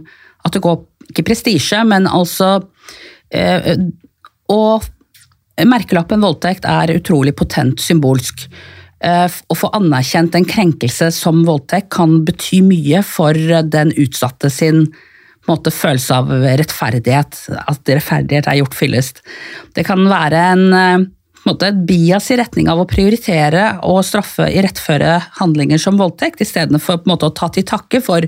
[0.45, 2.59] at det går ikke prestisje, men altså
[3.33, 3.75] eh,
[4.49, 4.85] Og
[5.67, 8.47] merkelappen voldtekt er utrolig potent symbolsk.
[8.99, 14.89] Eh, Å få anerkjent en krenkelse som voldtekt kan bety mye for den utsatte sin
[15.47, 17.39] måte, følelse av rettferdighet.
[17.63, 19.23] At rettferdighet er gjort fyllest.
[19.73, 21.07] Det kan være en, eh,
[21.47, 26.41] måte, et bias i retning av å prioritere og straffe i rettføre handlinger som voldtekt,
[26.41, 28.21] istedenfor å ta til takke for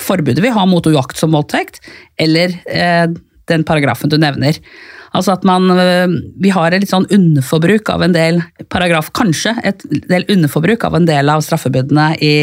[0.00, 1.80] forbudet vi har mot uaktsom voldtekt,
[2.18, 3.06] eller eh,
[3.46, 4.58] den paragrafen du nevner.
[5.16, 6.06] Altså at man, eh,
[6.40, 10.94] Vi har et litt sånn underforbruk av en del paragraf, kanskje et del underforbruk av
[10.94, 12.34] en del av straffebudene i,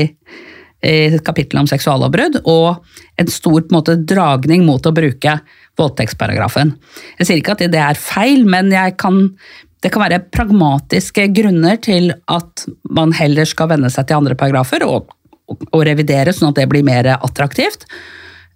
[0.84, 2.84] i kapittelet om seksuallovbrudd, og
[3.18, 5.40] en stor på en måte, dragning mot å bruke
[5.78, 6.76] voldtektsparagrafen.
[7.20, 9.30] Jeg sier ikke at det er feil, men kan,
[9.82, 14.86] det kan være pragmatiske grunner til at man heller skal venne seg til andre paragrafer
[14.86, 15.14] og,
[15.48, 17.88] og, revidere, sånn at det blir mer attraktivt.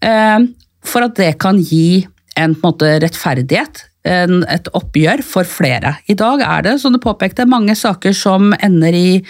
[0.01, 0.39] Eh,
[0.81, 2.01] For at det kan gi
[2.35, 5.95] en, en måte, rettferdighet, en, et oppgjør for flere.
[6.09, 9.21] I dag er det, som du påpekte, mange saker som ender i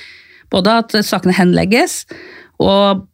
[0.51, 2.05] både at sakene henlegges,
[2.61, 3.05] og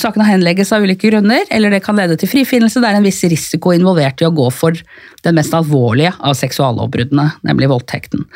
[0.00, 2.80] sakene henlegges av ulike grunner, eller det kan lede til frifinnelse.
[2.80, 4.72] Det er en viss risiko involvert i å gå for
[5.24, 8.26] den mest alvorlige av seksuallovbruddene, nemlig voldtekten.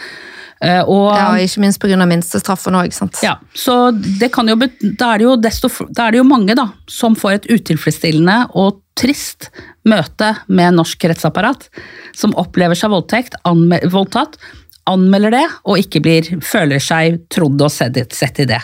[0.62, 1.96] Eh, Og, Ja, Ikke minst pga.
[2.06, 2.92] minstestraffen òg.
[2.92, 3.18] sant?
[3.22, 6.24] ja, så det kan jo, bet- da, er det jo desto, da er det jo
[6.24, 9.50] mange da, som får et utilfredsstillende og trist
[9.88, 11.66] møte med norsk rettsapparat,
[12.16, 14.38] som opplever seg voldtekt, anme voldtatt,
[14.90, 18.61] anmelder det og ikke blir, føler seg trodd og sett, sett i det.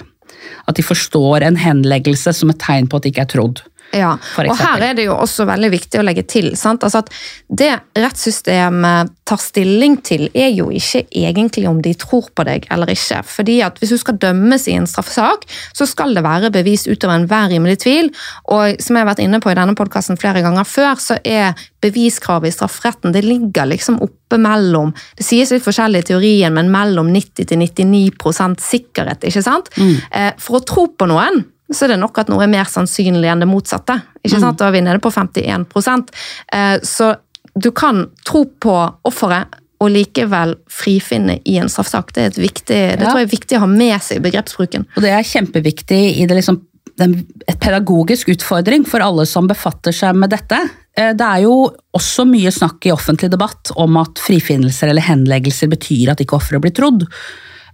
[0.69, 3.63] At de forstår en henleggelse som et tegn på at de ikke er trodd.
[3.97, 6.85] Ja, og her er det jo også veldig viktig å legge til sant?
[6.87, 7.11] Altså at
[7.49, 12.93] det rettssystemet tar stilling til, er jo ikke egentlig om de tror på deg eller
[12.95, 13.23] ikke.
[13.27, 17.17] Fordi at Hvis du skal dømmes i en straffesak, så skal det være bevis utover
[17.17, 18.11] enhver rimelig tvil.
[18.53, 21.55] Og som jeg har vært inne på i denne podkasten flere ganger før, så er
[21.83, 26.71] beviskravet i strafferetten det ligger liksom oppe mellom Det sies litt forskjellig i teorien, men
[26.71, 29.25] mellom 90 til 99% sikkerhet.
[29.25, 29.73] ikke sant?
[29.77, 29.97] Mm.
[30.39, 33.41] For å tro på noen så er det nok at noe er mer sannsynlig enn
[33.45, 34.01] det motsatte.
[34.25, 34.59] ikke sant?
[34.59, 36.11] Da er vi nede på 51
[36.53, 37.17] Eh, Så
[37.59, 39.47] du kan tro på offeret
[39.81, 42.13] og likevel frifinne i en straffesak.
[42.13, 43.11] Det er, et viktig, det Ja.
[43.11, 44.85] tror jeg er viktig å ha med seg i begrepsbruken.
[44.97, 46.61] Og det er kjempeviktig i det liksom,
[47.01, 50.59] et pedagogisk utfordring for alle som befatter seg med dette.
[50.97, 55.69] Eh, Det er jo også mye snakk i offentlig debatt om at frifinnelser eller henleggelser
[55.71, 57.07] betyr at ikke offeret blir trodd.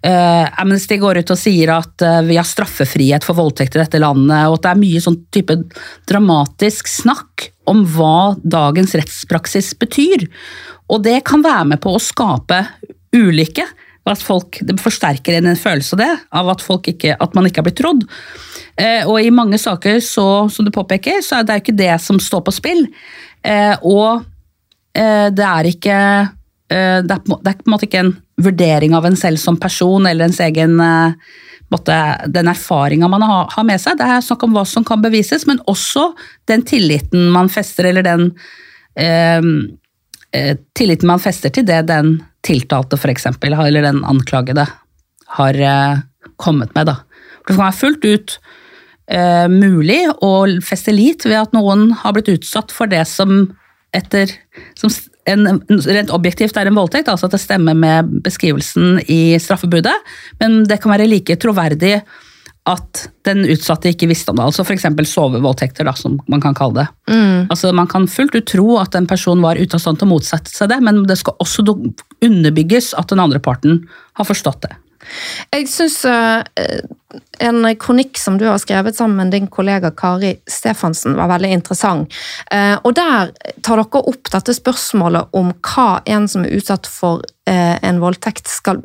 [0.02, 4.00] Eh, Amnesty går ut og sier at eh, vi har straffefrihet for voldtekt i dette
[4.02, 5.56] landet, og at det er mye sånn type
[6.08, 10.28] dramatisk snakk om hva dagens rettspraksis betyr.
[10.92, 12.62] Og det kan være med på å skape
[13.16, 13.66] ulykke.
[14.06, 16.60] At folk, det forsterker en følelse av det, av at,
[16.92, 18.04] ikke, at man ikke har blitt trodd.
[18.78, 21.94] Eh, og i mange saker, så, som du påpeker, så er det jo ikke det
[22.04, 22.84] som står på spill.
[23.86, 24.22] Og
[24.96, 25.96] det er ikke
[26.68, 29.58] det, er, på det er på en måte ikke en vurdering av en selv som
[29.60, 31.34] person eller ens egen eh,
[31.72, 33.98] måte, den erfaringa man har, har med seg.
[33.98, 36.10] Det er snakk om hva som kan bevises, men også
[36.50, 38.28] den tilliten man fester, eller den
[38.98, 39.42] eh,
[40.36, 44.68] eh, tilliten man fester til det den tiltalte, for eksempel, eller den anklagede,
[45.38, 46.04] har eh,
[46.38, 46.92] kommet med.
[46.92, 47.00] Da.
[47.42, 48.38] For Det kan være fullt ut
[49.10, 50.32] eh, mulig å
[50.64, 53.48] feste lit ved at noen har blitt utsatt for det som
[53.96, 54.30] etter
[54.76, 54.90] som
[55.26, 59.94] en, rent objektivt er en voldtekt, altså at det stemmer med beskrivelsen i straffebudet,
[60.42, 61.98] men det kan være like troverdig
[62.66, 64.46] at den utsatte ikke visste om det.
[64.48, 64.88] Altså F.eks.
[65.06, 66.86] sovevoldtekter, da, som man kan kalle det.
[67.52, 70.14] Altså Man kan fullt ut tro at en person var ute av stand til å
[70.16, 71.62] motsette seg det, men det skal også
[72.26, 73.84] underbygges at den andre parten
[74.18, 74.74] har forstått det.
[75.52, 76.04] Jeg syns
[77.38, 82.12] en kronikk som du har skrevet sammen med din kollega Kari Stefansen, var veldig interessant.
[82.52, 83.32] Uh, og Der
[83.64, 88.50] tar dere opp dette spørsmålet om hva en som er utsatt for uh, en voldtekt
[88.50, 88.82] skal,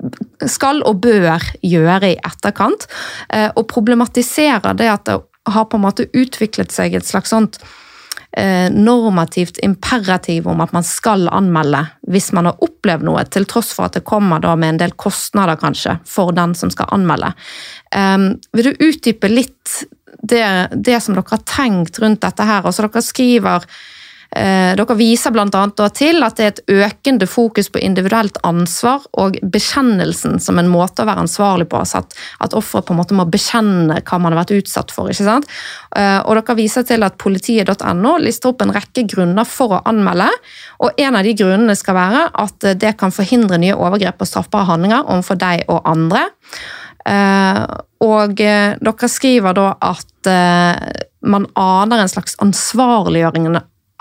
[0.47, 2.87] skal og bør gjøre i etterkant.
[3.33, 7.57] eh, Og problematiserer det at det har på en måte utviklet seg et slags sånt
[7.61, 7.69] eh,
[8.71, 13.89] normativt imperativ om at man skal anmelde hvis man har opplevd noe, til tross for
[13.89, 17.33] at det kommer da med en del kostnader kanskje for den som skal anmelde.
[17.91, 19.81] Um, vil du utdype litt
[20.21, 22.63] det, det som dere har tenkt rundt dette her?
[22.63, 23.90] Altså dere skriver eh,
[24.31, 30.39] dere viser annet til at det er et økende fokus på individuelt ansvar og bekjennelsen
[30.39, 31.81] som en måte å være ansvarlig på.
[31.81, 35.11] Altså at, at offeret på en måte må bekjenne hva man har vært utsatt for.
[35.11, 35.49] ikke sant?
[35.97, 40.29] Eh, og dere viser til at politiet.no lister opp en rekke grunner for å anmelde.
[40.85, 44.29] Og en av de grunnene skal være at eh, det kan forhindre nye overgrep og
[44.29, 46.27] straffbare handlinger overfor deg og andre.
[47.09, 47.63] Eh,
[48.05, 53.49] og eh, dere skriver da at eh, man aner en slags ansvarliggjøring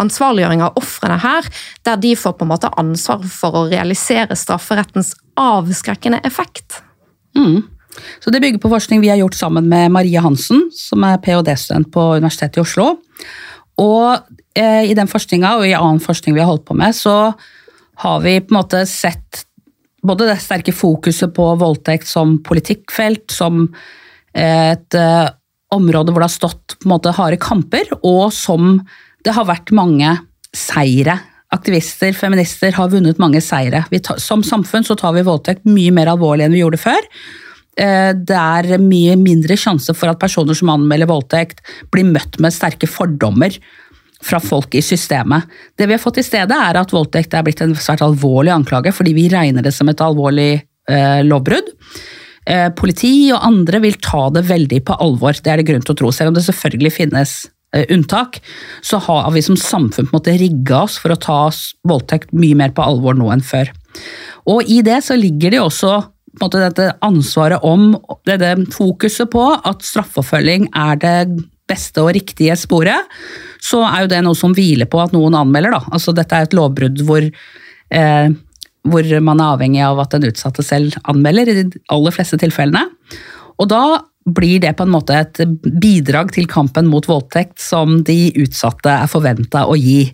[0.01, 1.49] ansvarliggjøring av ofrene her,
[1.87, 6.81] der de får på en måte ansvar for å realisere strafferettens avskrekkende effekt.
[7.37, 7.63] Mm.
[8.21, 11.91] Så Det bygger på forskning vi har gjort sammen med Marie Hansen, som er ph.d.-student
[11.93, 12.95] på Universitetet i Oslo.
[13.81, 17.33] Og eh, i den forskninga og i annen forskning vi har holdt på med, så
[18.01, 19.45] har vi på en måte sett
[20.07, 23.67] både det sterke fokuset på voldtekt som politikkfelt, som
[24.33, 25.29] et eh,
[25.75, 28.79] område hvor det har stått på en måte harde kamper, og som
[29.25, 30.15] det har vært mange
[30.57, 31.19] seire.
[31.51, 33.85] Aktivister, feminister har vunnet mange seire.
[33.91, 37.09] Tar, som samfunn så tar vi voldtekt mye mer alvorlig enn vi gjorde før.
[37.77, 42.55] Eh, Det er mye mindre sjanse for at personer som anmelder voldtekt, blir møtt med
[42.55, 43.57] sterke fordommer
[44.23, 45.49] fra folk i systemet.
[45.77, 48.93] Det vi har fått i stedet, er at voldtekt er blitt en svært alvorlig anklage,
[48.93, 51.71] fordi vi regner det som et alvorlig eh, lovbrudd.
[52.47, 55.95] Eh, politi og andre vil ta det veldig på alvor, det er det grunn til
[55.97, 56.13] å tro.
[56.13, 58.41] Selv om det selvfølgelig finnes unntak,
[58.83, 61.43] så har vi som samfunn på en måte rigga oss for å ta
[61.87, 63.71] voldtekt mye mer på alvor nå enn før.
[64.51, 65.93] Og i det så ligger det også
[66.31, 67.89] på en måte, dette ansvaret om,
[68.29, 71.17] dette fokuset på at straffeforfølging er det
[71.71, 73.11] beste og riktige sporet,
[73.63, 75.75] så er jo det noe som hviler på at noen anmelder.
[75.75, 75.83] Da.
[75.95, 78.29] Altså, dette er et lovbrudd hvor, eh,
[78.87, 82.87] hvor man er avhengig av at den utsatte selv anmelder, i de aller fleste tilfellene.
[83.61, 83.83] Og da
[84.29, 85.41] blir det på en måte et
[85.81, 90.11] bidrag til kampen mot voldtekt som de utsatte er forventa å gi.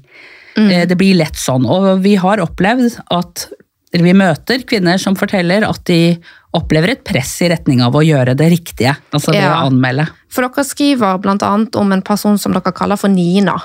[0.57, 0.71] Mm.
[0.89, 1.67] Det blir lett sånn.
[1.69, 3.49] Og vi har opplevd at
[3.95, 6.17] eller vi møter kvinner som forteller at de
[6.57, 8.97] opplever et press i retning av å gjøre det riktige.
[9.15, 9.55] Altså det Ja.
[9.57, 10.09] å anmelde.
[10.29, 13.57] For dere skriver annet om en person som dere kaller for Nina.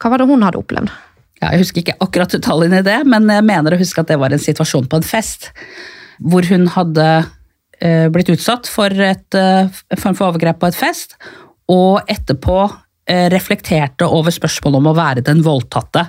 [0.00, 0.90] Hva var det hun hadde opplevd?
[1.42, 4.18] Ja, jeg husker ikke akkurat detaljene i det, men jeg mener å huske at det
[4.18, 5.50] var en situasjon på en fest.
[6.22, 7.24] Hvor hun hadde eh,
[7.80, 11.16] blitt utsatt for et en form for overgrep på et fest,
[11.70, 12.58] og etterpå
[13.08, 16.06] eh, reflekterte over spørsmålet om å være den voldtatte.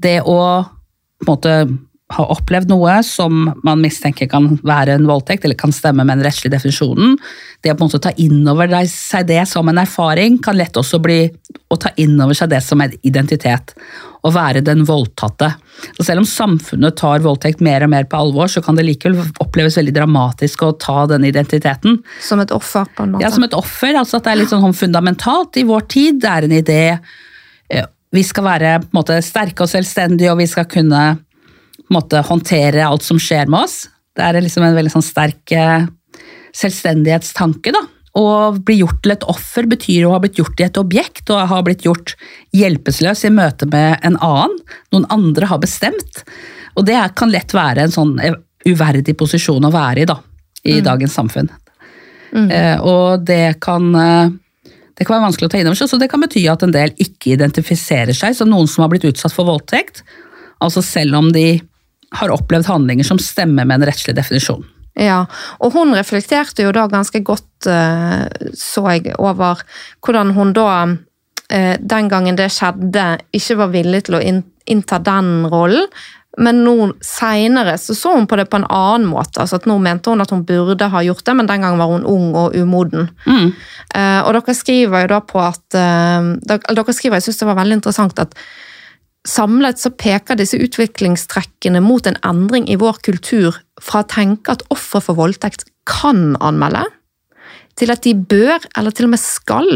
[0.00, 0.40] Det å
[1.20, 1.54] på en måte
[2.10, 6.26] ha opplevd noe som man mistenker kan være en voldtekt, eller kan stemme med den
[6.26, 7.16] rettslige definisjonen.
[7.62, 10.78] Det å på en måte ta inn over seg det som en erfaring, kan lett
[10.80, 11.20] også bli
[11.70, 13.76] å ta inn over seg det som en identitet.
[14.26, 15.52] Å være den voldtatte.
[15.96, 19.22] Så selv om samfunnet tar voldtekt mer og mer på alvor, så kan det likevel
[19.40, 22.02] oppleves veldig dramatisk å ta den identiteten.
[22.26, 23.24] Som et offer, på en måte?
[23.24, 23.94] Ja, som et offer.
[23.94, 26.20] altså At det er litt sånn fundamentalt i vår tid.
[26.20, 26.82] Det er en idé.
[27.70, 31.20] eh, Vi skal være på en måte, sterke og selvstendige, og vi skal kunne
[31.94, 33.84] måte, håndtere alt som skjer med oss.
[34.16, 35.88] Det er liksom en veldig sånn sterk eh,
[36.56, 37.72] selvstendighetstanke.
[37.74, 37.84] da.
[38.18, 38.26] Å
[38.58, 41.60] bli gjort til et offer betyr å ha blitt gjort til et objekt og ha
[41.62, 42.16] blitt gjort
[42.56, 44.56] hjelpeløs i møte med en annen.
[44.90, 46.24] Noen andre har bestemt.
[46.74, 48.34] Og det kan lett være en sånn eh,
[48.66, 50.18] uverdig posisjon å være i da,
[50.66, 51.50] i dagens samfunn.
[52.30, 54.30] Eh, og det kan, eh,
[54.94, 56.74] det kan være vanskelig å ta inn over seg, så det kan bety at en
[56.74, 60.04] del ikke identifiserer seg som noen som har blitt utsatt for voldtekt,
[60.62, 61.60] altså selv om de
[62.18, 64.64] har opplevd handlinger som stemmer med en rettslig definisjon.
[64.98, 65.24] Ja,
[65.62, 69.62] og hun reflekterte jo da ganske godt, eh, så jeg, over
[70.02, 70.96] hvordan hun da,
[71.48, 74.24] eh, den gangen det skjedde, ikke var villig til å
[74.66, 75.86] innta den rollen.
[76.38, 79.40] Men nå seinere så, så hun på det på en annen måte.
[79.42, 81.90] altså at Nå mente hun at hun burde ha gjort det, men den gangen var
[81.90, 83.10] hun ung og umoden.
[83.26, 83.50] Mm.
[83.94, 87.80] Eh, og dere skriver jo da på at dere, skriver, Jeg syns det var veldig
[87.80, 88.36] interessant at
[89.28, 94.64] samlet så peker disse utviklingstrekkene mot en endring i vår kultur fra å tenke at
[94.72, 96.86] ofre for voldtekt kan anmelde,
[97.78, 99.70] til at de bør, eller til og med skal,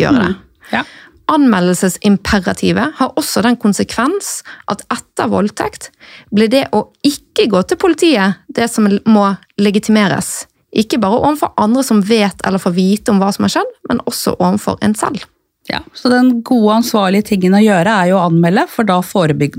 [0.00, 0.30] gjøre det.
[0.72, 0.84] Ja.
[1.32, 4.40] Anmeldelsesimperativet har også den konsekvens
[4.72, 5.90] at etter voldtekt
[6.34, 9.26] blir det å ikke gå til politiet det som må
[9.60, 10.42] legitimeres.
[10.72, 14.02] Ikke bare overfor andre som vet eller får vite om hva som har skjedd, men
[14.08, 15.24] også overfor en selv.
[15.70, 18.98] Ja, så den gode, ansvarlige tingen å gjøre er jo å anmelde, for da,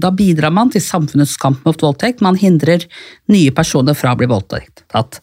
[0.03, 2.19] da bidrar man til samfunnets kamp mot voldtekt.
[2.25, 2.83] Man hindrer
[3.31, 5.21] nye personer fra å bli voldtatt.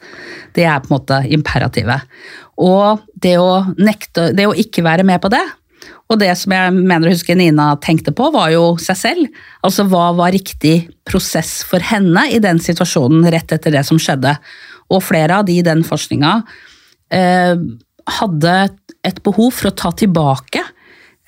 [0.57, 2.09] Det er på en måte imperativet.
[2.61, 5.45] Og det å, nekte, det å ikke være med på det,
[6.11, 9.43] og det som jeg mener å huske Nina tenkte på, var jo seg selv.
[9.67, 14.35] Altså hva var riktig prosess for henne i den situasjonen rett etter det som skjedde.
[14.91, 16.33] Og flere av de i den forskninga
[17.15, 17.55] eh,
[18.21, 18.55] hadde
[19.07, 20.63] et behov for å ta tilbake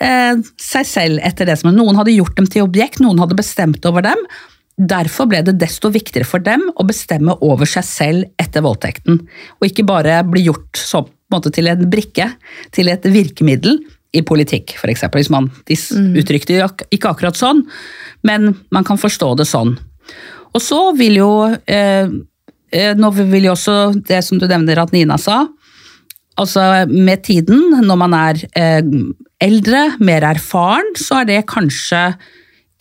[0.03, 3.85] eh, seg selv etter det som Noen hadde gjort dem til objekt, noen hadde bestemt
[3.89, 4.21] over dem.
[4.77, 9.21] Derfor ble det desto viktigere for dem å bestemme over seg selv etter voldtekten.
[9.61, 12.31] Og ikke bare bli gjort så, på en måte, til en brikke,
[12.75, 13.83] til et virkemiddel
[14.13, 15.07] i politikk, f.eks.
[15.13, 15.77] Hvis man de
[16.21, 17.65] uttrykte det ikke akkurat sånn,
[18.27, 19.77] men man kan forstå det sånn.
[20.53, 22.11] Og så vil jo eh,
[22.73, 25.47] eh, Nå vil jo også det som du nevner at Nina sa,
[26.41, 28.81] Altså Med tiden, når man er eh,
[29.43, 32.13] eldre, mer erfaren, så er det kanskje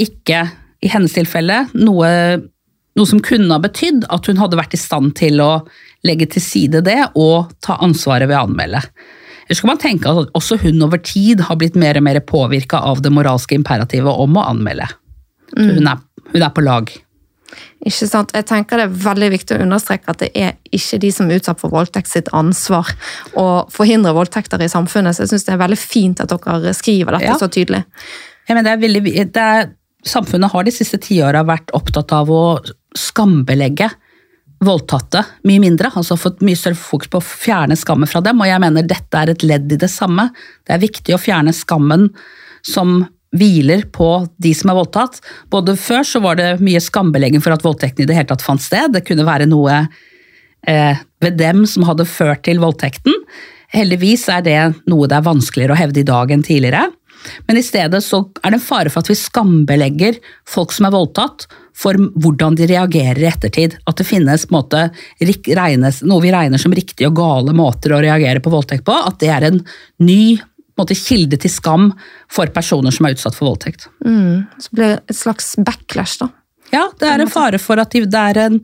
[0.02, 0.46] ikke,
[0.82, 2.10] i hennes tilfelle, noe,
[2.98, 5.52] noe som kunne ha betydd at hun hadde vært i stand til å
[6.08, 8.82] legge til side det og ta ansvaret ved å anmelde.
[9.46, 12.22] Eller så kan man tenke at også hun over tid har blitt mer og mer
[12.24, 14.88] påvirka av det moralske imperativet om å anmelde.
[15.58, 15.68] Mm.
[15.76, 16.94] Hun, er, hun er på lag.
[17.86, 18.32] Ikke sant?
[18.36, 21.42] Jeg tenker Det er veldig viktig å understreke at det er ikke de som er
[21.42, 22.90] utsatt for voldtekt sitt ansvar
[23.40, 25.16] å forhindre voldtekter i samfunnet.
[25.16, 27.38] Så jeg synes det er veldig fint at dere skriver dette Ja.
[27.38, 27.84] så tydelig.
[28.50, 29.70] Ja, det er veldig, det er,
[30.06, 32.60] samfunnet har de siste tiåra vært opptatt av å
[32.98, 33.90] skambelegge
[34.62, 35.90] voldtatte mye mindre.
[35.96, 38.42] altså Fått mye større fokus på å fjerne skammen fra dem.
[38.42, 40.30] Og jeg mener dette er et ledd i det samme.
[40.68, 42.10] Det er viktig å fjerne skammen
[42.62, 44.10] som hviler på
[44.42, 45.22] de som er voldtatt.
[45.54, 48.64] Både før så var det mye skambelegging for at voldtekten i det hele tatt fant
[48.64, 48.92] sted.
[48.96, 49.84] Det kunne være noe
[50.68, 53.16] eh, ved dem som hadde ført til voldtekten.
[53.72, 54.60] Heldigvis er det
[54.92, 56.90] noe det er vanskeligere å hevde i dag enn tidligere.
[57.48, 60.18] Men i stedet så er det en fare for at vi skambelegger
[60.50, 61.46] folk som er voldtatt,
[61.82, 63.78] for hvordan de reagerer i ettertid.
[63.90, 64.90] At det finnes måte,
[65.22, 68.96] regnes, noe vi regner som riktige og gale måter å reagere på voldtekt på.
[68.96, 69.62] At det er en
[70.04, 70.36] ny
[70.82, 71.90] måte, kilde til skam
[72.32, 73.88] for personer som er utsatt for voldtekt.
[74.06, 74.48] Mm.
[74.62, 76.32] Så blir det et slags backlash, da.
[76.72, 78.62] Ja, det er en fare for at det er en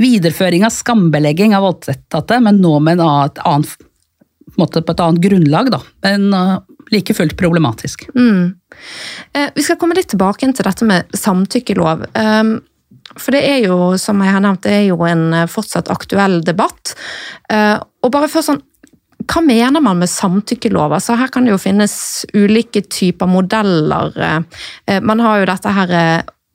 [0.00, 5.24] videreføring av skambelegging av voldtektatte, men nå med et annet, på, måte, på et annet
[5.26, 5.70] grunnlag.
[5.74, 5.82] Da.
[6.06, 6.56] Men uh,
[6.94, 8.08] like fullt problematisk.
[8.14, 8.54] Mm.
[9.32, 12.06] Eh, vi skal komme litt tilbake til dette med samtykkelov.
[12.14, 12.58] Um,
[13.16, 16.40] for det er jo, som jeg har nevnt, det er jo en eh, fortsatt aktuell
[16.44, 16.94] debatt.
[17.50, 18.62] Eh, og bare først sånn,
[19.28, 20.94] hva mener man med samtykkelov?
[20.96, 21.94] Altså, her kan det jo finnes
[22.32, 24.16] ulike typer modeller.
[24.88, 25.94] Eh, man har jo dette her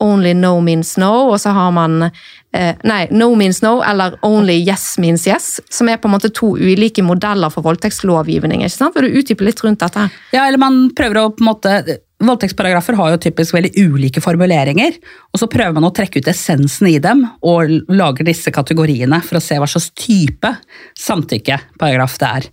[0.03, 4.57] only no means no, og så har man eh, Nei, no means no eller only
[4.59, 8.65] yes means yes, som er på en måte to ulike modeller for voldtektslovgivning.
[8.65, 8.97] ikke sant?
[8.97, 10.09] Vil du utdype litt rundt dette?
[10.36, 14.95] Ja, eller man prøver å på en måte Voldtektsparagrafer har jo typisk veldig ulike formuleringer,
[15.34, 19.39] og så prøver man å trekke ut essensen i dem og lager disse kategoriene for
[19.39, 20.55] å se hva slags type
[20.99, 22.49] samtykkeparagraf det er.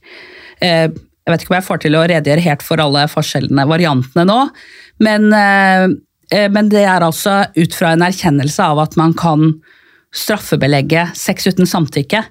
[0.61, 4.27] Eh, jeg vet ikke om jeg får til å redegjøre helt for alle forskjellene, variantene
[4.27, 4.39] nå,
[5.07, 5.91] men eh,
[6.31, 9.53] Eh, men det er altså ut fra en erkjennelse av at man kan
[10.15, 12.23] straffebelegge sex uten samtykke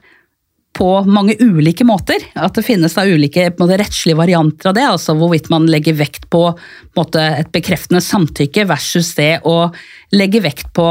[0.77, 2.23] på mange ulike måter.
[2.39, 4.85] At det finnes da ulike måte, rettslige varianter av det.
[4.87, 9.71] altså Hvorvidt man legger vekt på, på måte, et bekreftende samtykke versus det å
[10.15, 10.87] legge vekt på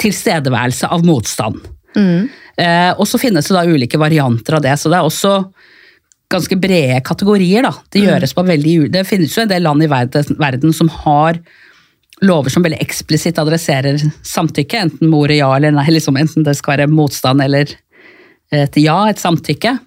[0.00, 1.60] tilstedeværelse av motstand.
[1.96, 2.30] Mm.
[2.56, 4.74] Eh, og så finnes det da ulike varianter av det.
[4.80, 5.36] Så det er også
[6.32, 7.68] ganske brede kategorier.
[7.68, 7.74] da.
[7.92, 11.40] Det, gjøres på veldig, det finnes jo en del land i verden, verden som har
[12.22, 16.54] lover som veldig eksplisitt adresserer samtykke, enten med ordet ja eller nei, liksom enten det
[16.54, 17.72] skal være motstand eller
[18.52, 19.78] et ja, et samtykke.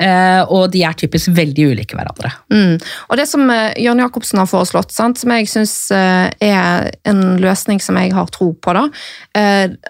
[0.00, 2.30] Uh, og de er typisk veldig ulike hverandre.
[2.48, 2.78] Mm.
[3.10, 7.20] Og Det som uh, Jørn Jacobsen har foreslått, sant, som jeg syns uh, er en
[7.42, 8.86] løsning som jeg har tro på, da,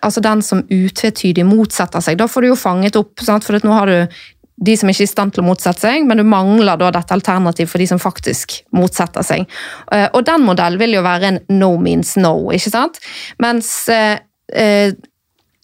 [0.03, 3.77] altså den som utvetydig motsetter seg, da får du jo fanget opp, sant, for nå
[3.77, 4.19] har du
[4.61, 7.17] de som ikke er i stand til å motsette seg, men du mangler da dette
[7.17, 9.47] alternativet for de som faktisk motsetter seg.
[9.93, 13.01] Eh, og den modellen vil jo være en no means no, ikke sant?
[13.41, 14.21] Mens eh,
[14.53, 14.93] eh,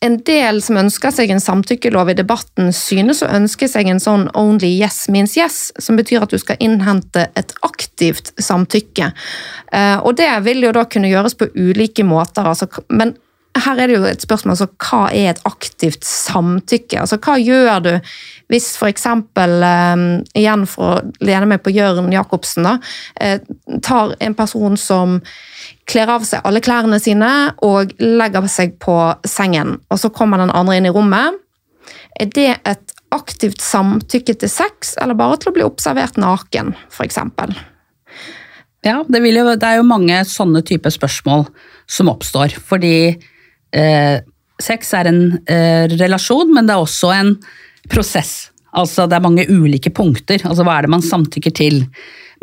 [0.04, 4.26] en del som ønsker seg en samtykkelov i debatten, synes å ønske seg en sånn
[4.36, 9.08] only yes means yes, som betyr at du skal innhente et aktivt samtykke.
[10.04, 13.16] Og det vil jo da kunne gjøres på ulike måter, altså, men
[13.64, 17.00] her er det jo et spørsmål altså hva er et aktivt samtykke?
[17.02, 17.92] Altså hva gjør du
[18.52, 19.06] hvis f.eks.
[19.10, 20.04] Um,
[20.38, 22.76] igjen for å lene meg på Jørn Jacobsen, da,
[23.20, 23.40] eh,
[23.82, 25.18] tar en person som
[25.90, 27.30] kler av seg alle klærne sine
[27.66, 28.96] og legger seg på
[29.26, 31.40] sengen, og så kommer den andre inn i rommet.
[32.20, 37.18] Er det et aktivt samtykke til sex, eller bare til å bli observert naken, f.eks.?
[38.86, 41.48] Ja, det, jo, det, er jo mange sånne typer spørsmål
[41.90, 42.54] som oppstår.
[42.68, 43.16] Fordi
[43.76, 44.18] eh,
[44.62, 47.34] sex er en eh, relasjon, men det er også en
[47.92, 48.48] prosess.
[48.76, 50.42] Altså det er mange ulike punkter.
[50.44, 51.84] Altså hva er det man samtykker til?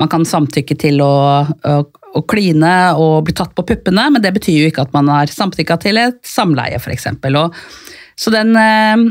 [0.02, 1.14] Man kan samtykke til å,
[1.46, 5.12] å, å kline og bli tatt på puppene, men det betyr jo ikke at man
[5.14, 7.10] har samtykka til et samleie, f.eks.
[8.18, 9.10] Så den eh,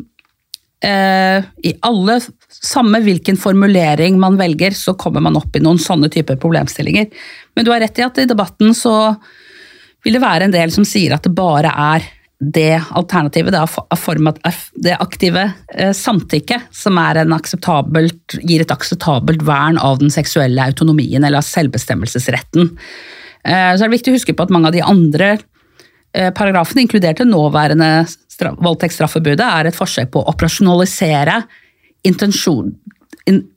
[0.88, 2.20] eh, I alle
[2.62, 7.08] Samme hvilken formulering man velger, så kommer man opp i noen sånne typer problemstillinger.
[7.56, 8.92] Men du har rett i at i debatten så
[10.04, 12.10] vil det være en del som sier at det bare er
[12.42, 15.44] det alternativet, det, det aktive
[15.74, 22.72] eh, samtykket, som gir et akseptabelt vern av den seksuelle autonomien eller av selvbestemmelsesretten.
[23.44, 26.82] Eh, så er det viktig å huske på at mange av de andre eh, paragrafene,
[26.82, 27.92] inkludert det nåværende
[28.42, 31.44] voldtektsstraffebudet, er et forsøk på å operasjonalisere
[32.10, 32.72] intensjon,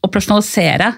[0.05, 0.91] operasjonalisere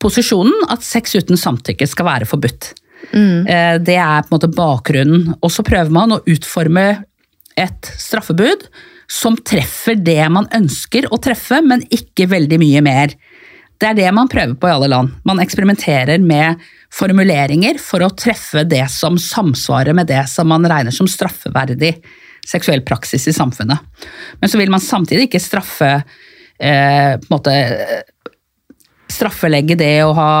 [0.00, 2.74] posisjonen at sex uten samtykke skal være forbudt.
[3.10, 3.46] Mm.
[3.82, 5.34] Det er på en måte bakgrunnen.
[5.40, 6.84] Og så prøver man å utforme
[7.58, 8.68] et straffebud
[9.10, 13.14] som treffer det man ønsker å treffe, men ikke veldig mye mer.
[13.80, 15.14] Det er det man prøver på i alle land.
[15.26, 16.60] Man eksperimenterer med
[16.94, 21.94] formuleringer for å treffe det som samsvarer med det som man regner som straffeverdig
[22.46, 23.80] seksuell praksis i samfunnet.
[24.40, 27.56] Men så vil man samtidig ikke straffe eh, på en måte,
[29.10, 30.32] Straffelegge det å ha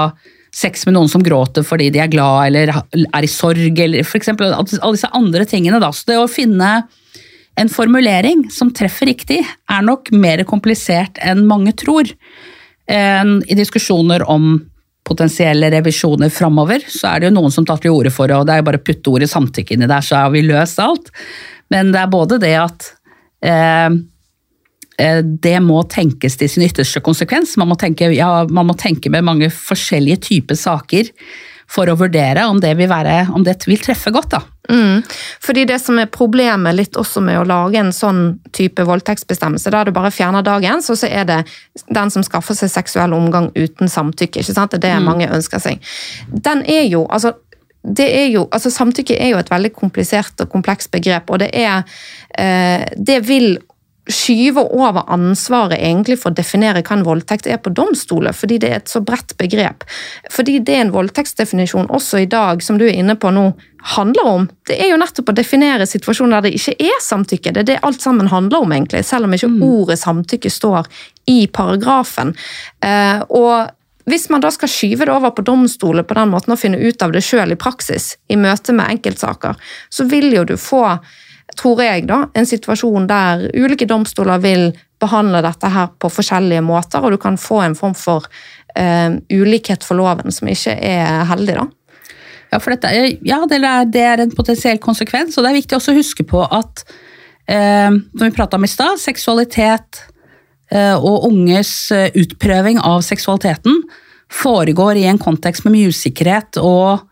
[0.60, 4.32] sex med noen som gråter fordi de er glad eller er i sorg, eller f.eks.
[4.36, 5.80] alle disse andre tingene.
[5.82, 5.92] Da.
[5.94, 6.70] Så det å finne
[7.60, 12.08] en formulering som treffer riktig, er nok mer komplisert enn mange tror.
[12.90, 14.54] I diskusjoner om
[15.06, 18.54] potensielle revisjoner framover, så er det jo noen som tar til orde for og det
[18.54, 21.10] er jo bare å putte ordet samtykke inni der, så har vi løst alt.
[21.72, 22.90] Men det er både det at
[23.46, 23.88] eh,
[25.22, 27.56] det må tenkes til sin ytterste konsekvens.
[27.60, 31.12] Man må, tenke, ja, man må tenke med mange forskjellige typer saker
[31.70, 34.34] for å vurdere om det vil, være, om det vil treffe godt.
[34.34, 34.40] da.
[34.70, 35.02] Mm.
[35.42, 39.86] Fordi Det som er problemet litt også med å lage en sånn type voldtektsbestemmelse, der
[39.86, 41.38] du bare fjerner dagens, og så er det
[41.88, 44.42] den som skaffer seg seksuell omgang uten samtykke.
[44.42, 44.74] ikke sant?
[44.74, 45.06] Det er det mm.
[45.06, 45.78] mange ønsker seg.
[46.30, 47.36] Den er jo, altså
[47.80, 51.48] det er jo, altså Samtykke er jo et veldig komplisert og komplekst begrep, og det
[51.56, 51.80] er
[52.36, 53.56] eh, Det vil
[54.14, 58.70] skyve over ansvaret egentlig for å definere hva en voldtekt er på domstoler, fordi det
[58.70, 59.86] er et så bredt begrep.
[60.32, 63.50] Fordi det en voldtektsdefinisjon også i dag, som du er inne på nå,
[63.96, 67.54] handler om, det er jo nettopp å definere situasjoner der det ikke er samtykke.
[67.56, 69.62] Det er det alt sammen handler om, egentlig, selv om ikke mm.
[69.64, 70.88] ordet samtykke står
[71.32, 72.34] i paragrafen.
[72.84, 76.60] Eh, og hvis man da skal skyve det over på domstolene på den måten og
[76.60, 79.58] finne ut av det sjøl i praksis, i møte med enkeltsaker,
[79.88, 80.84] så vil jo du få
[81.58, 84.70] tror jeg, da, en situasjon der ulike domstoler vil
[85.00, 89.86] behandle dette her på forskjellige måter, og du kan få en form for uh, ulikhet
[89.86, 91.66] for loven som ikke er heldig, da.
[92.50, 92.90] Ja, for dette,
[93.22, 96.26] ja, det, er, det er en potensiell konsekvens, og det er viktig også å huske
[96.28, 100.04] på at uh, som vi prata om i stad, seksualitet
[100.74, 103.84] uh, og unges utprøving av seksualiteten
[104.30, 107.06] foregår i en kontekst med mye usikkerhet, og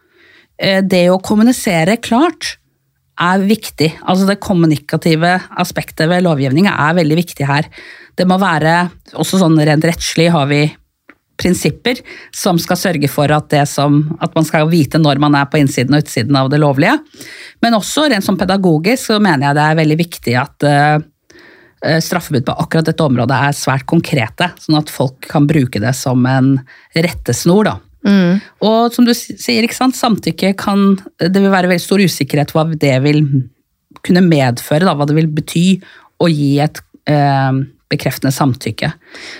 [0.58, 2.56] det å kommunisere klart
[3.18, 3.92] er viktig.
[4.06, 7.68] Altså Det kommunikative aspektet ved lovgivninga er veldig viktig her.
[8.18, 10.66] Det må være, også sånn rent rettslig har vi
[11.38, 12.00] prinsipper
[12.34, 15.94] som skal sørge for at, som, at, man skal vite når man er på innsiden
[15.94, 16.96] og utsiden av det lovlige.
[17.62, 20.98] Men også rent som pedagogisk så mener jeg det er veldig viktig at uh,
[22.02, 26.26] straffebud på akkurat dette området er svært konkrete, sånn at folk kan bruke det som
[26.26, 26.56] en
[26.98, 27.70] rettesnor.
[27.70, 27.76] da.
[28.06, 28.38] Mm.
[28.64, 32.62] Og som du sier, ikke sant, samtykke kan Det vil være veldig stor usikkerhet hva
[32.70, 33.24] det vil
[34.06, 35.64] kunne medføre, da, hva det vil bety
[36.22, 36.78] å gi et
[37.10, 38.90] eh, bekreftende samtykke.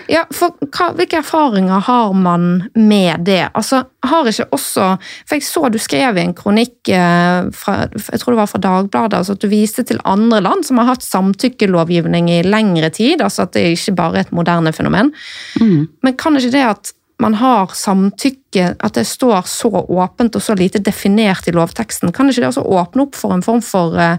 [0.09, 3.43] Ja, for hva, Hvilke erfaringer har man med det?
[3.53, 4.87] Altså, har ikke også,
[5.27, 8.63] for Jeg så du skrev i en kronikk eh, fra, jeg tror det var fra
[8.63, 13.21] Dagbladet altså at du viste til andre land som har hatt samtykkelovgivning i lengre tid.
[13.21, 15.13] altså At det ikke bare er et moderne fenomen.
[15.61, 15.87] Mm.
[16.03, 20.55] Men kan ikke det at man har samtykke, at det står så åpent og så
[20.55, 24.17] lite definert i lovteksten, kan ikke det også åpne opp for en form for eh,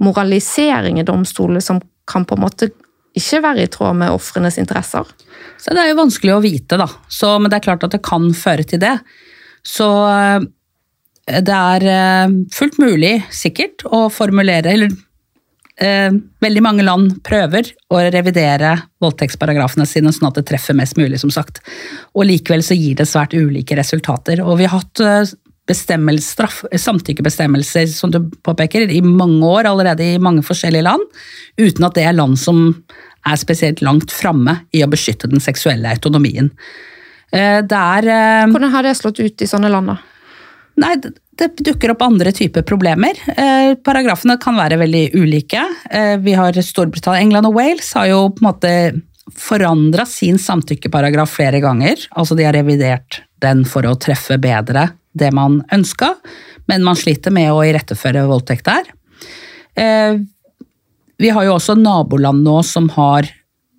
[0.00, 2.70] moralisering i domstolene som kan på en måte
[3.18, 5.08] ikke være i tråd med ofrenes interesser?
[5.58, 6.86] Så Det er jo vanskelig å vite, da.
[7.08, 8.94] Så, men det er klart at det kan føre til det.
[9.66, 10.48] Så eh,
[11.44, 14.96] det er eh, fullt mulig, sikkert, å formulere eller
[15.80, 16.12] eh,
[16.44, 21.32] veldig mange land prøver å revidere voldtektsparagrafene sine sånn at det treffer mest mulig, som
[21.34, 21.62] sagt.
[22.14, 24.42] Og likevel så gir det svært ulike resultater.
[24.44, 30.18] Og vi har hatt eh, straff, samtykkebestemmelser som du påpeker, i mange år allerede i
[30.18, 31.04] mange forskjellige land,
[31.58, 32.70] uten at det er land som
[33.26, 36.50] er spesielt langt framme i å beskytte den seksuelle autonomien.
[37.32, 39.98] Eh, er, eh, Hvordan har det slått ut i sånne land, da?
[40.78, 40.94] Nei,
[41.38, 43.18] det dukker opp andre typer problemer.
[43.30, 45.62] Eh, paragrafene kan være veldig ulike.
[45.90, 48.72] Eh, vi har Storbritannia, England og Wales har jo på en måte
[49.38, 52.00] forandra sin samtykkeparagraf flere ganger.
[52.18, 56.12] Altså de har revidert den for å treffe bedre det man ønska,
[56.70, 58.90] men man sliter med å iretteføre voldtekt der.
[59.78, 60.18] Eh,
[61.18, 63.28] vi har jo også naboland nå som har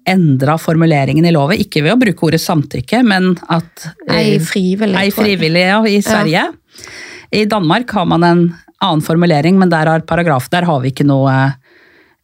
[0.09, 4.97] endra formuleringen i loven, ikke ved å bruke ordet samtykke, men at Ei frivillig.
[4.97, 6.47] Ei frivillig ja, i Sverige.
[6.49, 7.05] Ja.
[7.35, 8.43] I Danmark har man en
[8.79, 11.33] annen formulering, men der, har, paragraf, der har vi ikke noe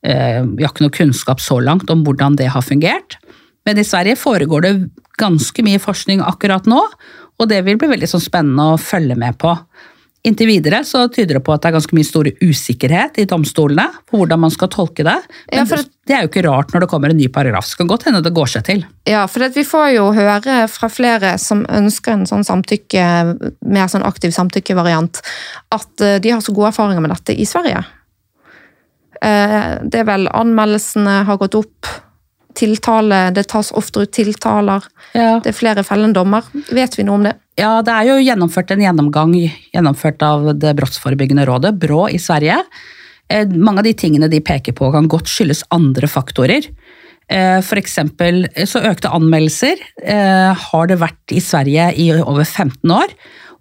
[0.05, 3.19] eh, vi ikke noe kunnskap så langt om hvordan det har fungert.
[3.65, 4.73] Men i Sverige foregår det
[5.19, 6.81] ganske mye forskning akkurat nå,
[7.35, 9.55] og det vil bli veldig sånn spennende å følge med på.
[10.25, 13.85] Inntil videre så tyder det på at det er ganske mye stor usikkerhet i domstolene
[14.09, 15.17] på hvordan man skal tolke det.
[15.51, 17.69] Men ja, det, det er jo ikke rart når det kommer en ny paragraf.
[17.69, 18.81] Det kan godt hende det går seg til.
[19.05, 23.05] Ja, for vi får jo høre fra flere som ønsker en sånn samtykke,
[23.69, 25.21] mer sånn aktiv samtykkevariant,
[25.77, 27.85] at eh, de har så gode erfaringer med dette i Sverige.
[29.21, 31.93] Eh, det er vel anmeldelsene har gått opp
[32.55, 34.89] tiltale, det tas oftere ut tiltaler.
[35.13, 35.35] Ja.
[35.43, 36.49] Det er flere fellende dommer.
[36.73, 37.37] Vet vi noe om det?
[37.59, 39.33] Ja, det er jo gjennomført en gjennomgang
[39.71, 42.59] gjennomført av det brottsforebyggende rådet, BRÅ, i Sverige.
[43.31, 46.67] Eh, mange av de tingene de peker på, kan godt skyldes andre faktorer.
[47.31, 52.91] Eh, for eksempel så økte anmeldelser eh, har det vært i Sverige i over 15
[52.93, 53.15] år.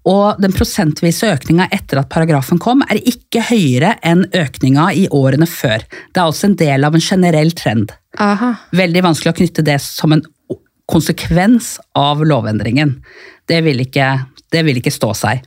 [0.05, 5.49] Og den prosentvise økninga etter at paragrafen kom, er ikke høyere enn økninga i årene
[5.49, 5.87] før.
[6.13, 7.95] Det er altså en del av en generell trend.
[8.21, 8.53] Aha.
[8.77, 10.27] Veldig vanskelig å knytte det som en
[10.91, 12.99] konsekvens av lovendringen.
[13.49, 14.09] Det vil ikke,
[14.53, 15.45] det vil ikke stå seg.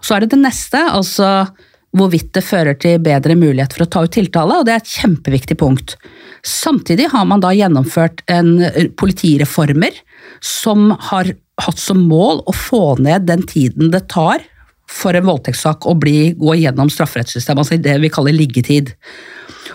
[0.00, 1.48] Så er det det neste, altså
[1.96, 4.96] hvorvidt det fører til bedre mulighet for å ta ut tiltale, og det er et
[4.98, 5.96] kjempeviktig punkt.
[6.44, 8.58] Samtidig har man da gjennomført en
[9.00, 9.96] politireformer
[10.44, 11.32] som har
[11.64, 14.44] hatt som mål å få ned den tiden det tar
[14.88, 18.94] for en voldtektssak å bli, gå gjennom strafferettssystemet, altså det vi kaller liggetid.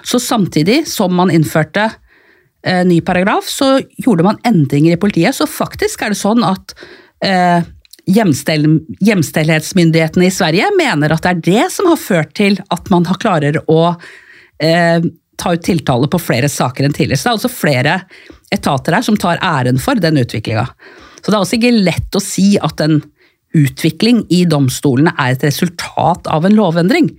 [0.03, 1.89] Så samtidig som man innførte
[2.65, 5.35] eh, ny paragraf, så gjorde man endringer i politiet.
[5.35, 6.75] Så faktisk er det sånn at
[7.23, 7.65] eh,
[8.09, 8.67] hjemstell,
[9.03, 13.19] hjemstellhetsmyndighetene i Sverige mener at det er det som har ført til at man har
[13.21, 13.81] klarer å
[14.63, 15.05] eh,
[15.39, 17.19] ta ut tiltale på flere saker enn tidligere.
[17.19, 17.95] Så det er også flere
[18.53, 20.67] etater her som tar æren for den utviklinga.
[21.23, 22.99] Så det er også ikke lett å si at en
[23.53, 27.11] utvikling i domstolene er et resultat av en lovendring.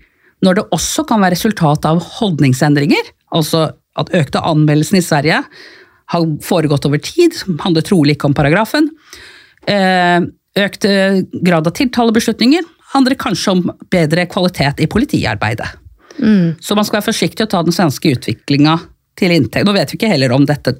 [0.44, 3.68] Når det også kan være resultat av holdningsendringer, altså
[4.00, 5.42] at økte anmeldelsen i Sverige
[6.12, 8.90] har foregått over tid, handler trolig ikke om paragrafen.
[9.64, 15.66] økte økt grad av tiltalebeslutninger handler kanskje om bedre kvalitet i politiarbeidet.
[16.18, 16.54] Mm.
[16.60, 18.76] Så man skal være forsiktig og ta den svenske utviklinga
[19.18, 19.66] til inntekt.
[19.66, 20.76] Nå vet vi ikke heller om dette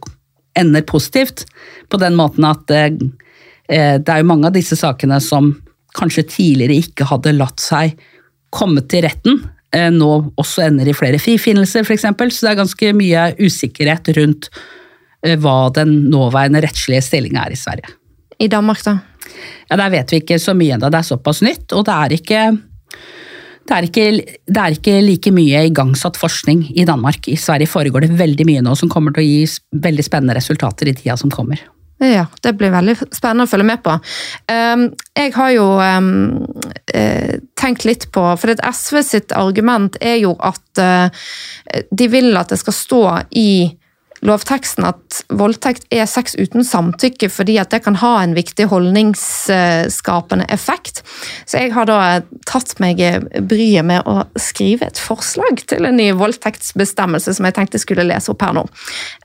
[0.58, 1.46] ender positivt,
[1.90, 2.92] på den måten at eh,
[3.68, 5.52] eh, det er jo mange av disse sakene som
[5.94, 7.96] kanskje tidligere ikke hadde latt seg
[8.54, 9.42] komme til retten,
[9.94, 10.10] nå
[10.40, 12.06] også ender i flere frifinnelser f.eks.
[12.06, 14.50] Så det er ganske mye usikkerhet rundt
[15.40, 17.94] hva den nåværende rettslige stillinga er i Sverige.
[18.38, 18.98] I Danmark, da?
[19.70, 20.90] Ja, Der vet vi ikke så mye ennå.
[20.92, 21.72] Det er såpass nytt.
[21.72, 22.40] Og det er, ikke,
[23.64, 24.06] det, er ikke,
[24.46, 27.28] det er ikke like mye igangsatt forskning i Danmark.
[27.28, 30.90] I Sverige foregår det veldig mye nå som kommer til å gi veldig spennende resultater
[30.90, 31.62] i tida som kommer.
[32.04, 33.94] Ja, det blir veldig spennende å følge med på.
[34.52, 36.10] Ehm, jeg har jo ehm,
[36.92, 41.24] eh, tenkt litt på For SV sitt argument er jo at eh,
[41.90, 43.48] de vil at det skal stå i
[44.24, 50.46] lovteksten at voldtekt er sex uten samtykke, fordi at det kan ha en viktig holdningsskapende
[50.52, 51.02] effekt.
[51.46, 51.98] Så jeg har da
[52.48, 53.02] tatt meg
[53.48, 58.32] bryet med å skrive et forslag til en ny voldtektsbestemmelse som jeg tenkte skulle lese
[58.32, 58.66] opp her nå.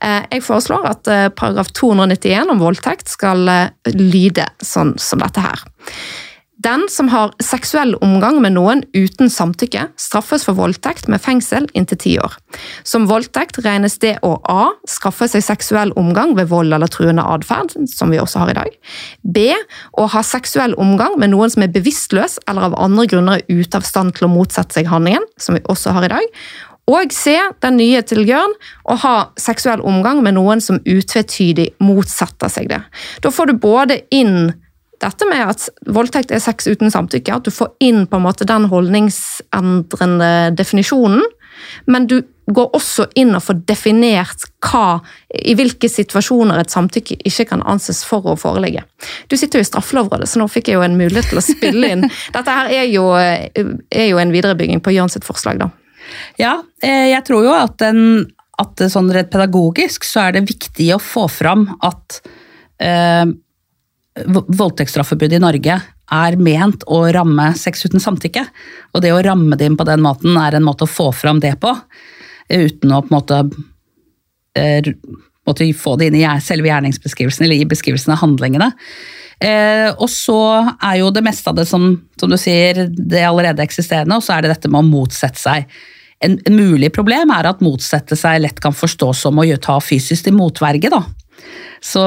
[0.02, 5.44] Eh, jeg foreslår at eh, paragraf 291 om voldtekt skal eh, lyde sånn som dette
[5.44, 5.64] her.
[6.60, 12.00] Den som har seksuell omgang med noen uten samtykke, straffes for voldtekt med fengsel inntil
[12.02, 12.34] ti år.
[12.84, 14.74] Som voldtekt regnes det å a.
[14.84, 18.76] skaffe seg seksuell omgang ved vold eller truende atferd, som vi også har i dag.
[19.22, 19.48] b.
[19.96, 23.80] Å ha seksuell omgang med noen som er bevisstløs eller av andre grunner er ute
[23.80, 26.40] av stand til å motsette seg handlingen, som vi også har i dag.
[26.90, 28.52] Og C, den nye til Jørn,
[28.84, 32.82] å ha seksuell omgang med noen som utvetydig motsetter seg det.
[33.22, 34.50] Da får du både inn
[35.00, 38.48] dette med at voldtekt er sex uten samtykke, at du får inn på en måte
[38.48, 41.24] den holdningsendrende definisjonen,
[41.90, 42.20] men du
[42.50, 48.02] går også inn og får definert hva, i hvilke situasjoner et samtykke ikke kan anses
[48.06, 48.82] for å foreligge.
[49.30, 51.92] Du sitter jo i Straffelovrådet, så nå fikk jeg jo en mulighet til å spille
[51.94, 52.08] inn.
[52.36, 55.70] Dette her er jo, er jo en viderebygging på Jørn sitt forslag, da.
[56.40, 58.24] Ja, eh, jeg tror jo at, den,
[58.58, 62.18] at sånn rett pedagogisk så er det viktig å få fram at
[62.82, 63.28] eh,
[64.28, 65.76] voldtektsstraffebudet i Norge
[66.10, 68.44] er ment å ramme sex uten samtykke.
[68.94, 71.42] Og det å ramme det inn på den måten er en måte å få fram
[71.42, 71.72] det på,
[72.50, 73.40] uten å på en måte,
[74.58, 74.92] er,
[75.46, 78.72] måtte få det inn i selve gjerningsbeskrivelsen eller i beskrivelsen av handlingene.
[79.40, 80.40] Eh, og så
[80.74, 84.36] er jo det meste av det som, som du sier, det allerede eksisterende, og så
[84.36, 85.70] er det dette med å motsette seg.
[86.20, 90.26] En, en mulig problem er at motsette seg lett kan forstås som å ta fysisk
[90.26, 90.92] til motverge.
[90.92, 91.00] da.
[91.80, 92.02] Så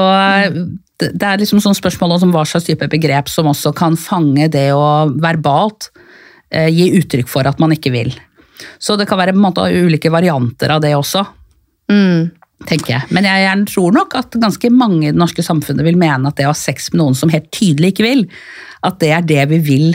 [1.02, 4.68] det er liksom sånn spørsmål om hva slags type begrep som også kan fange det
[4.76, 5.90] å verbalt
[6.54, 8.14] eh, gi uttrykk for at man ikke vil.
[8.78, 11.24] Så det kan være måte, ulike varianter av det også.
[11.90, 12.30] Mm.
[12.64, 13.08] tenker jeg.
[13.12, 16.38] Men jeg, jeg, tror nok at ganske mange i det norske samfunnet vil mene at
[16.38, 18.22] det å ha sex med noen som helt tydelig ikke vil,
[18.86, 19.88] at det er det vi vil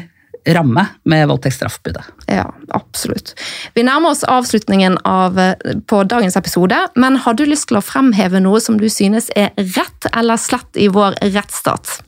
[0.47, 2.03] ramme med voldtektsstraffbudet.
[2.27, 3.33] Ja, absolutt.
[3.73, 7.83] Vi nærmer oss avslutningen av, eh, på dagens episode, men har du lyst til å
[7.85, 12.01] fremheve noe som du synes er rett eller slett i vår rettsstat?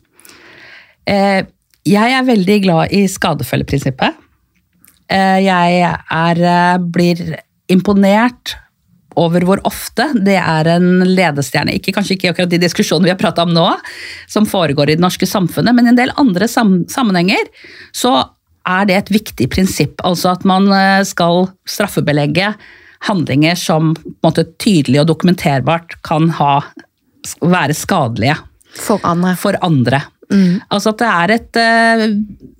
[1.05, 1.43] Eh,
[1.85, 4.15] jeg er veldig glad i skadefølgeprinsippet.
[5.09, 8.55] Eh, jeg er, blir imponert
[9.19, 13.21] over hvor ofte det er en ledestjerne, ikke, kanskje ikke akkurat de diskusjonene vi har
[13.21, 13.67] prata om nå,
[14.31, 17.49] som foregår i det norske samfunnet, men i en del andre sam sammenhenger
[17.95, 18.15] så
[18.67, 20.01] er det et viktig prinsipp.
[20.05, 22.53] Altså at man eh, skal straffebelegge
[23.07, 26.59] handlinger som måte, tydelig og dokumenterbart kan ha,
[27.41, 28.37] være skadelige.
[28.77, 29.35] For andre.
[29.39, 30.03] For andre.
[30.31, 30.61] Mm.
[30.71, 32.03] Altså at det er et eh,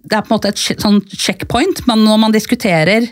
[0.03, 3.05] Det er på en måte et sånn checkpoint men når man diskuterer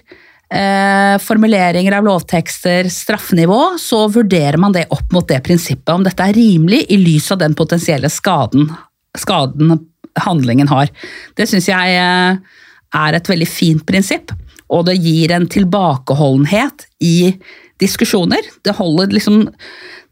[0.53, 5.93] eh, formuleringer av lovtekster, straffenivå, så vurderer man det opp mot det prinsippet.
[5.93, 8.69] Om dette er rimelig i lys av den potensielle skaden,
[9.17, 9.77] skaden
[10.19, 10.89] handlingen har.
[11.37, 12.39] Det syns jeg eh,
[12.99, 14.33] er et veldig fint prinsipp,
[14.69, 17.33] og det gir en tilbakeholdenhet i
[17.81, 18.43] diskusjoner.
[18.65, 19.45] Det holder liksom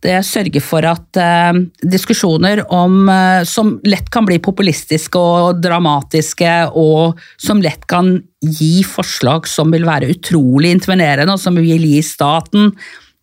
[0.05, 6.53] det sørger for at eh, diskusjoner om, eh, som lett kan bli populistiske og dramatiske,
[6.77, 8.13] og som lett kan
[8.45, 12.71] gi forslag som vil være utrolig intervenerende, og som vil gi staten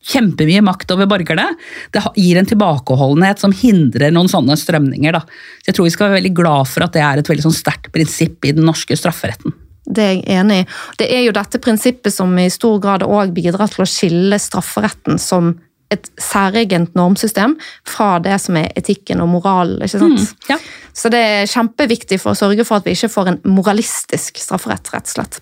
[0.04, 1.46] kjempemye makt over borgerne.
[1.94, 5.16] Det gir en tilbakeholdenhet som hindrer noen sånne strømninger.
[5.16, 5.22] Da.
[5.62, 7.56] Så jeg tror vi skal være veldig glad for at det er et veldig sånn
[7.56, 9.54] sterkt prinsipp i den norske strafferetten.
[9.84, 10.66] det er jeg enig i.
[11.00, 15.20] Det er jo dette prinsippet som i stor grad òg bidrar til å skille strafferetten
[15.20, 15.54] som
[15.92, 17.56] et særegent normsystem
[17.88, 19.82] fra det som er etikken og moralen.
[19.82, 20.20] ikke sant?
[20.20, 20.58] Mm, ja.
[20.94, 24.92] Så det er kjempeviktig for å sørge for at vi ikke får en moralistisk strafferett,
[24.94, 25.40] rett og slett.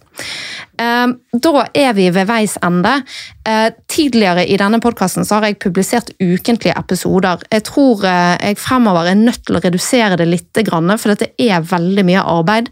[0.82, 1.06] Eh,
[1.44, 2.94] da er vi ved veis ende.
[3.48, 7.42] Eh, tidligere i denne podkasten har jeg publisert ukentlige episoder.
[7.52, 11.64] Jeg tror eh, jeg fremover er nødt til å redusere det litt, for det er
[11.64, 12.68] veldig mye arbeid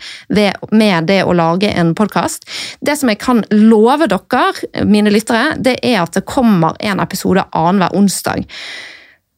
[0.72, 2.46] med det å lage en podkast.
[2.80, 7.44] Det som jeg kan love dere, mine lyttere, det er at det kommer en episode
[7.56, 8.46] annenhver onsdag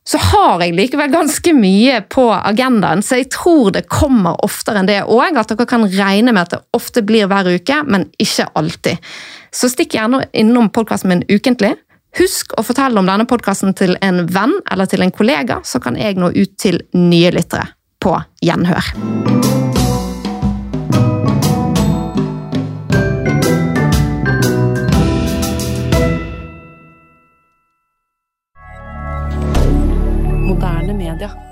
[0.05, 4.91] så har jeg likevel ganske mye på agendaen, så jeg tror det kommer oftere enn
[4.91, 5.39] det òg.
[5.39, 9.13] At dere kan regne med at det ofte blir hver uke, men ikke alltid.
[9.55, 11.77] Så stikk gjerne innom podkasten min ukentlig.
[12.19, 15.97] Husk å fortelle om denne podkasten til en venn eller til en kollega, så kan
[15.97, 17.71] jeg nå ut til nye lyttere
[18.03, 19.72] på gjenhør.
[31.13, 31.52] Moderne media.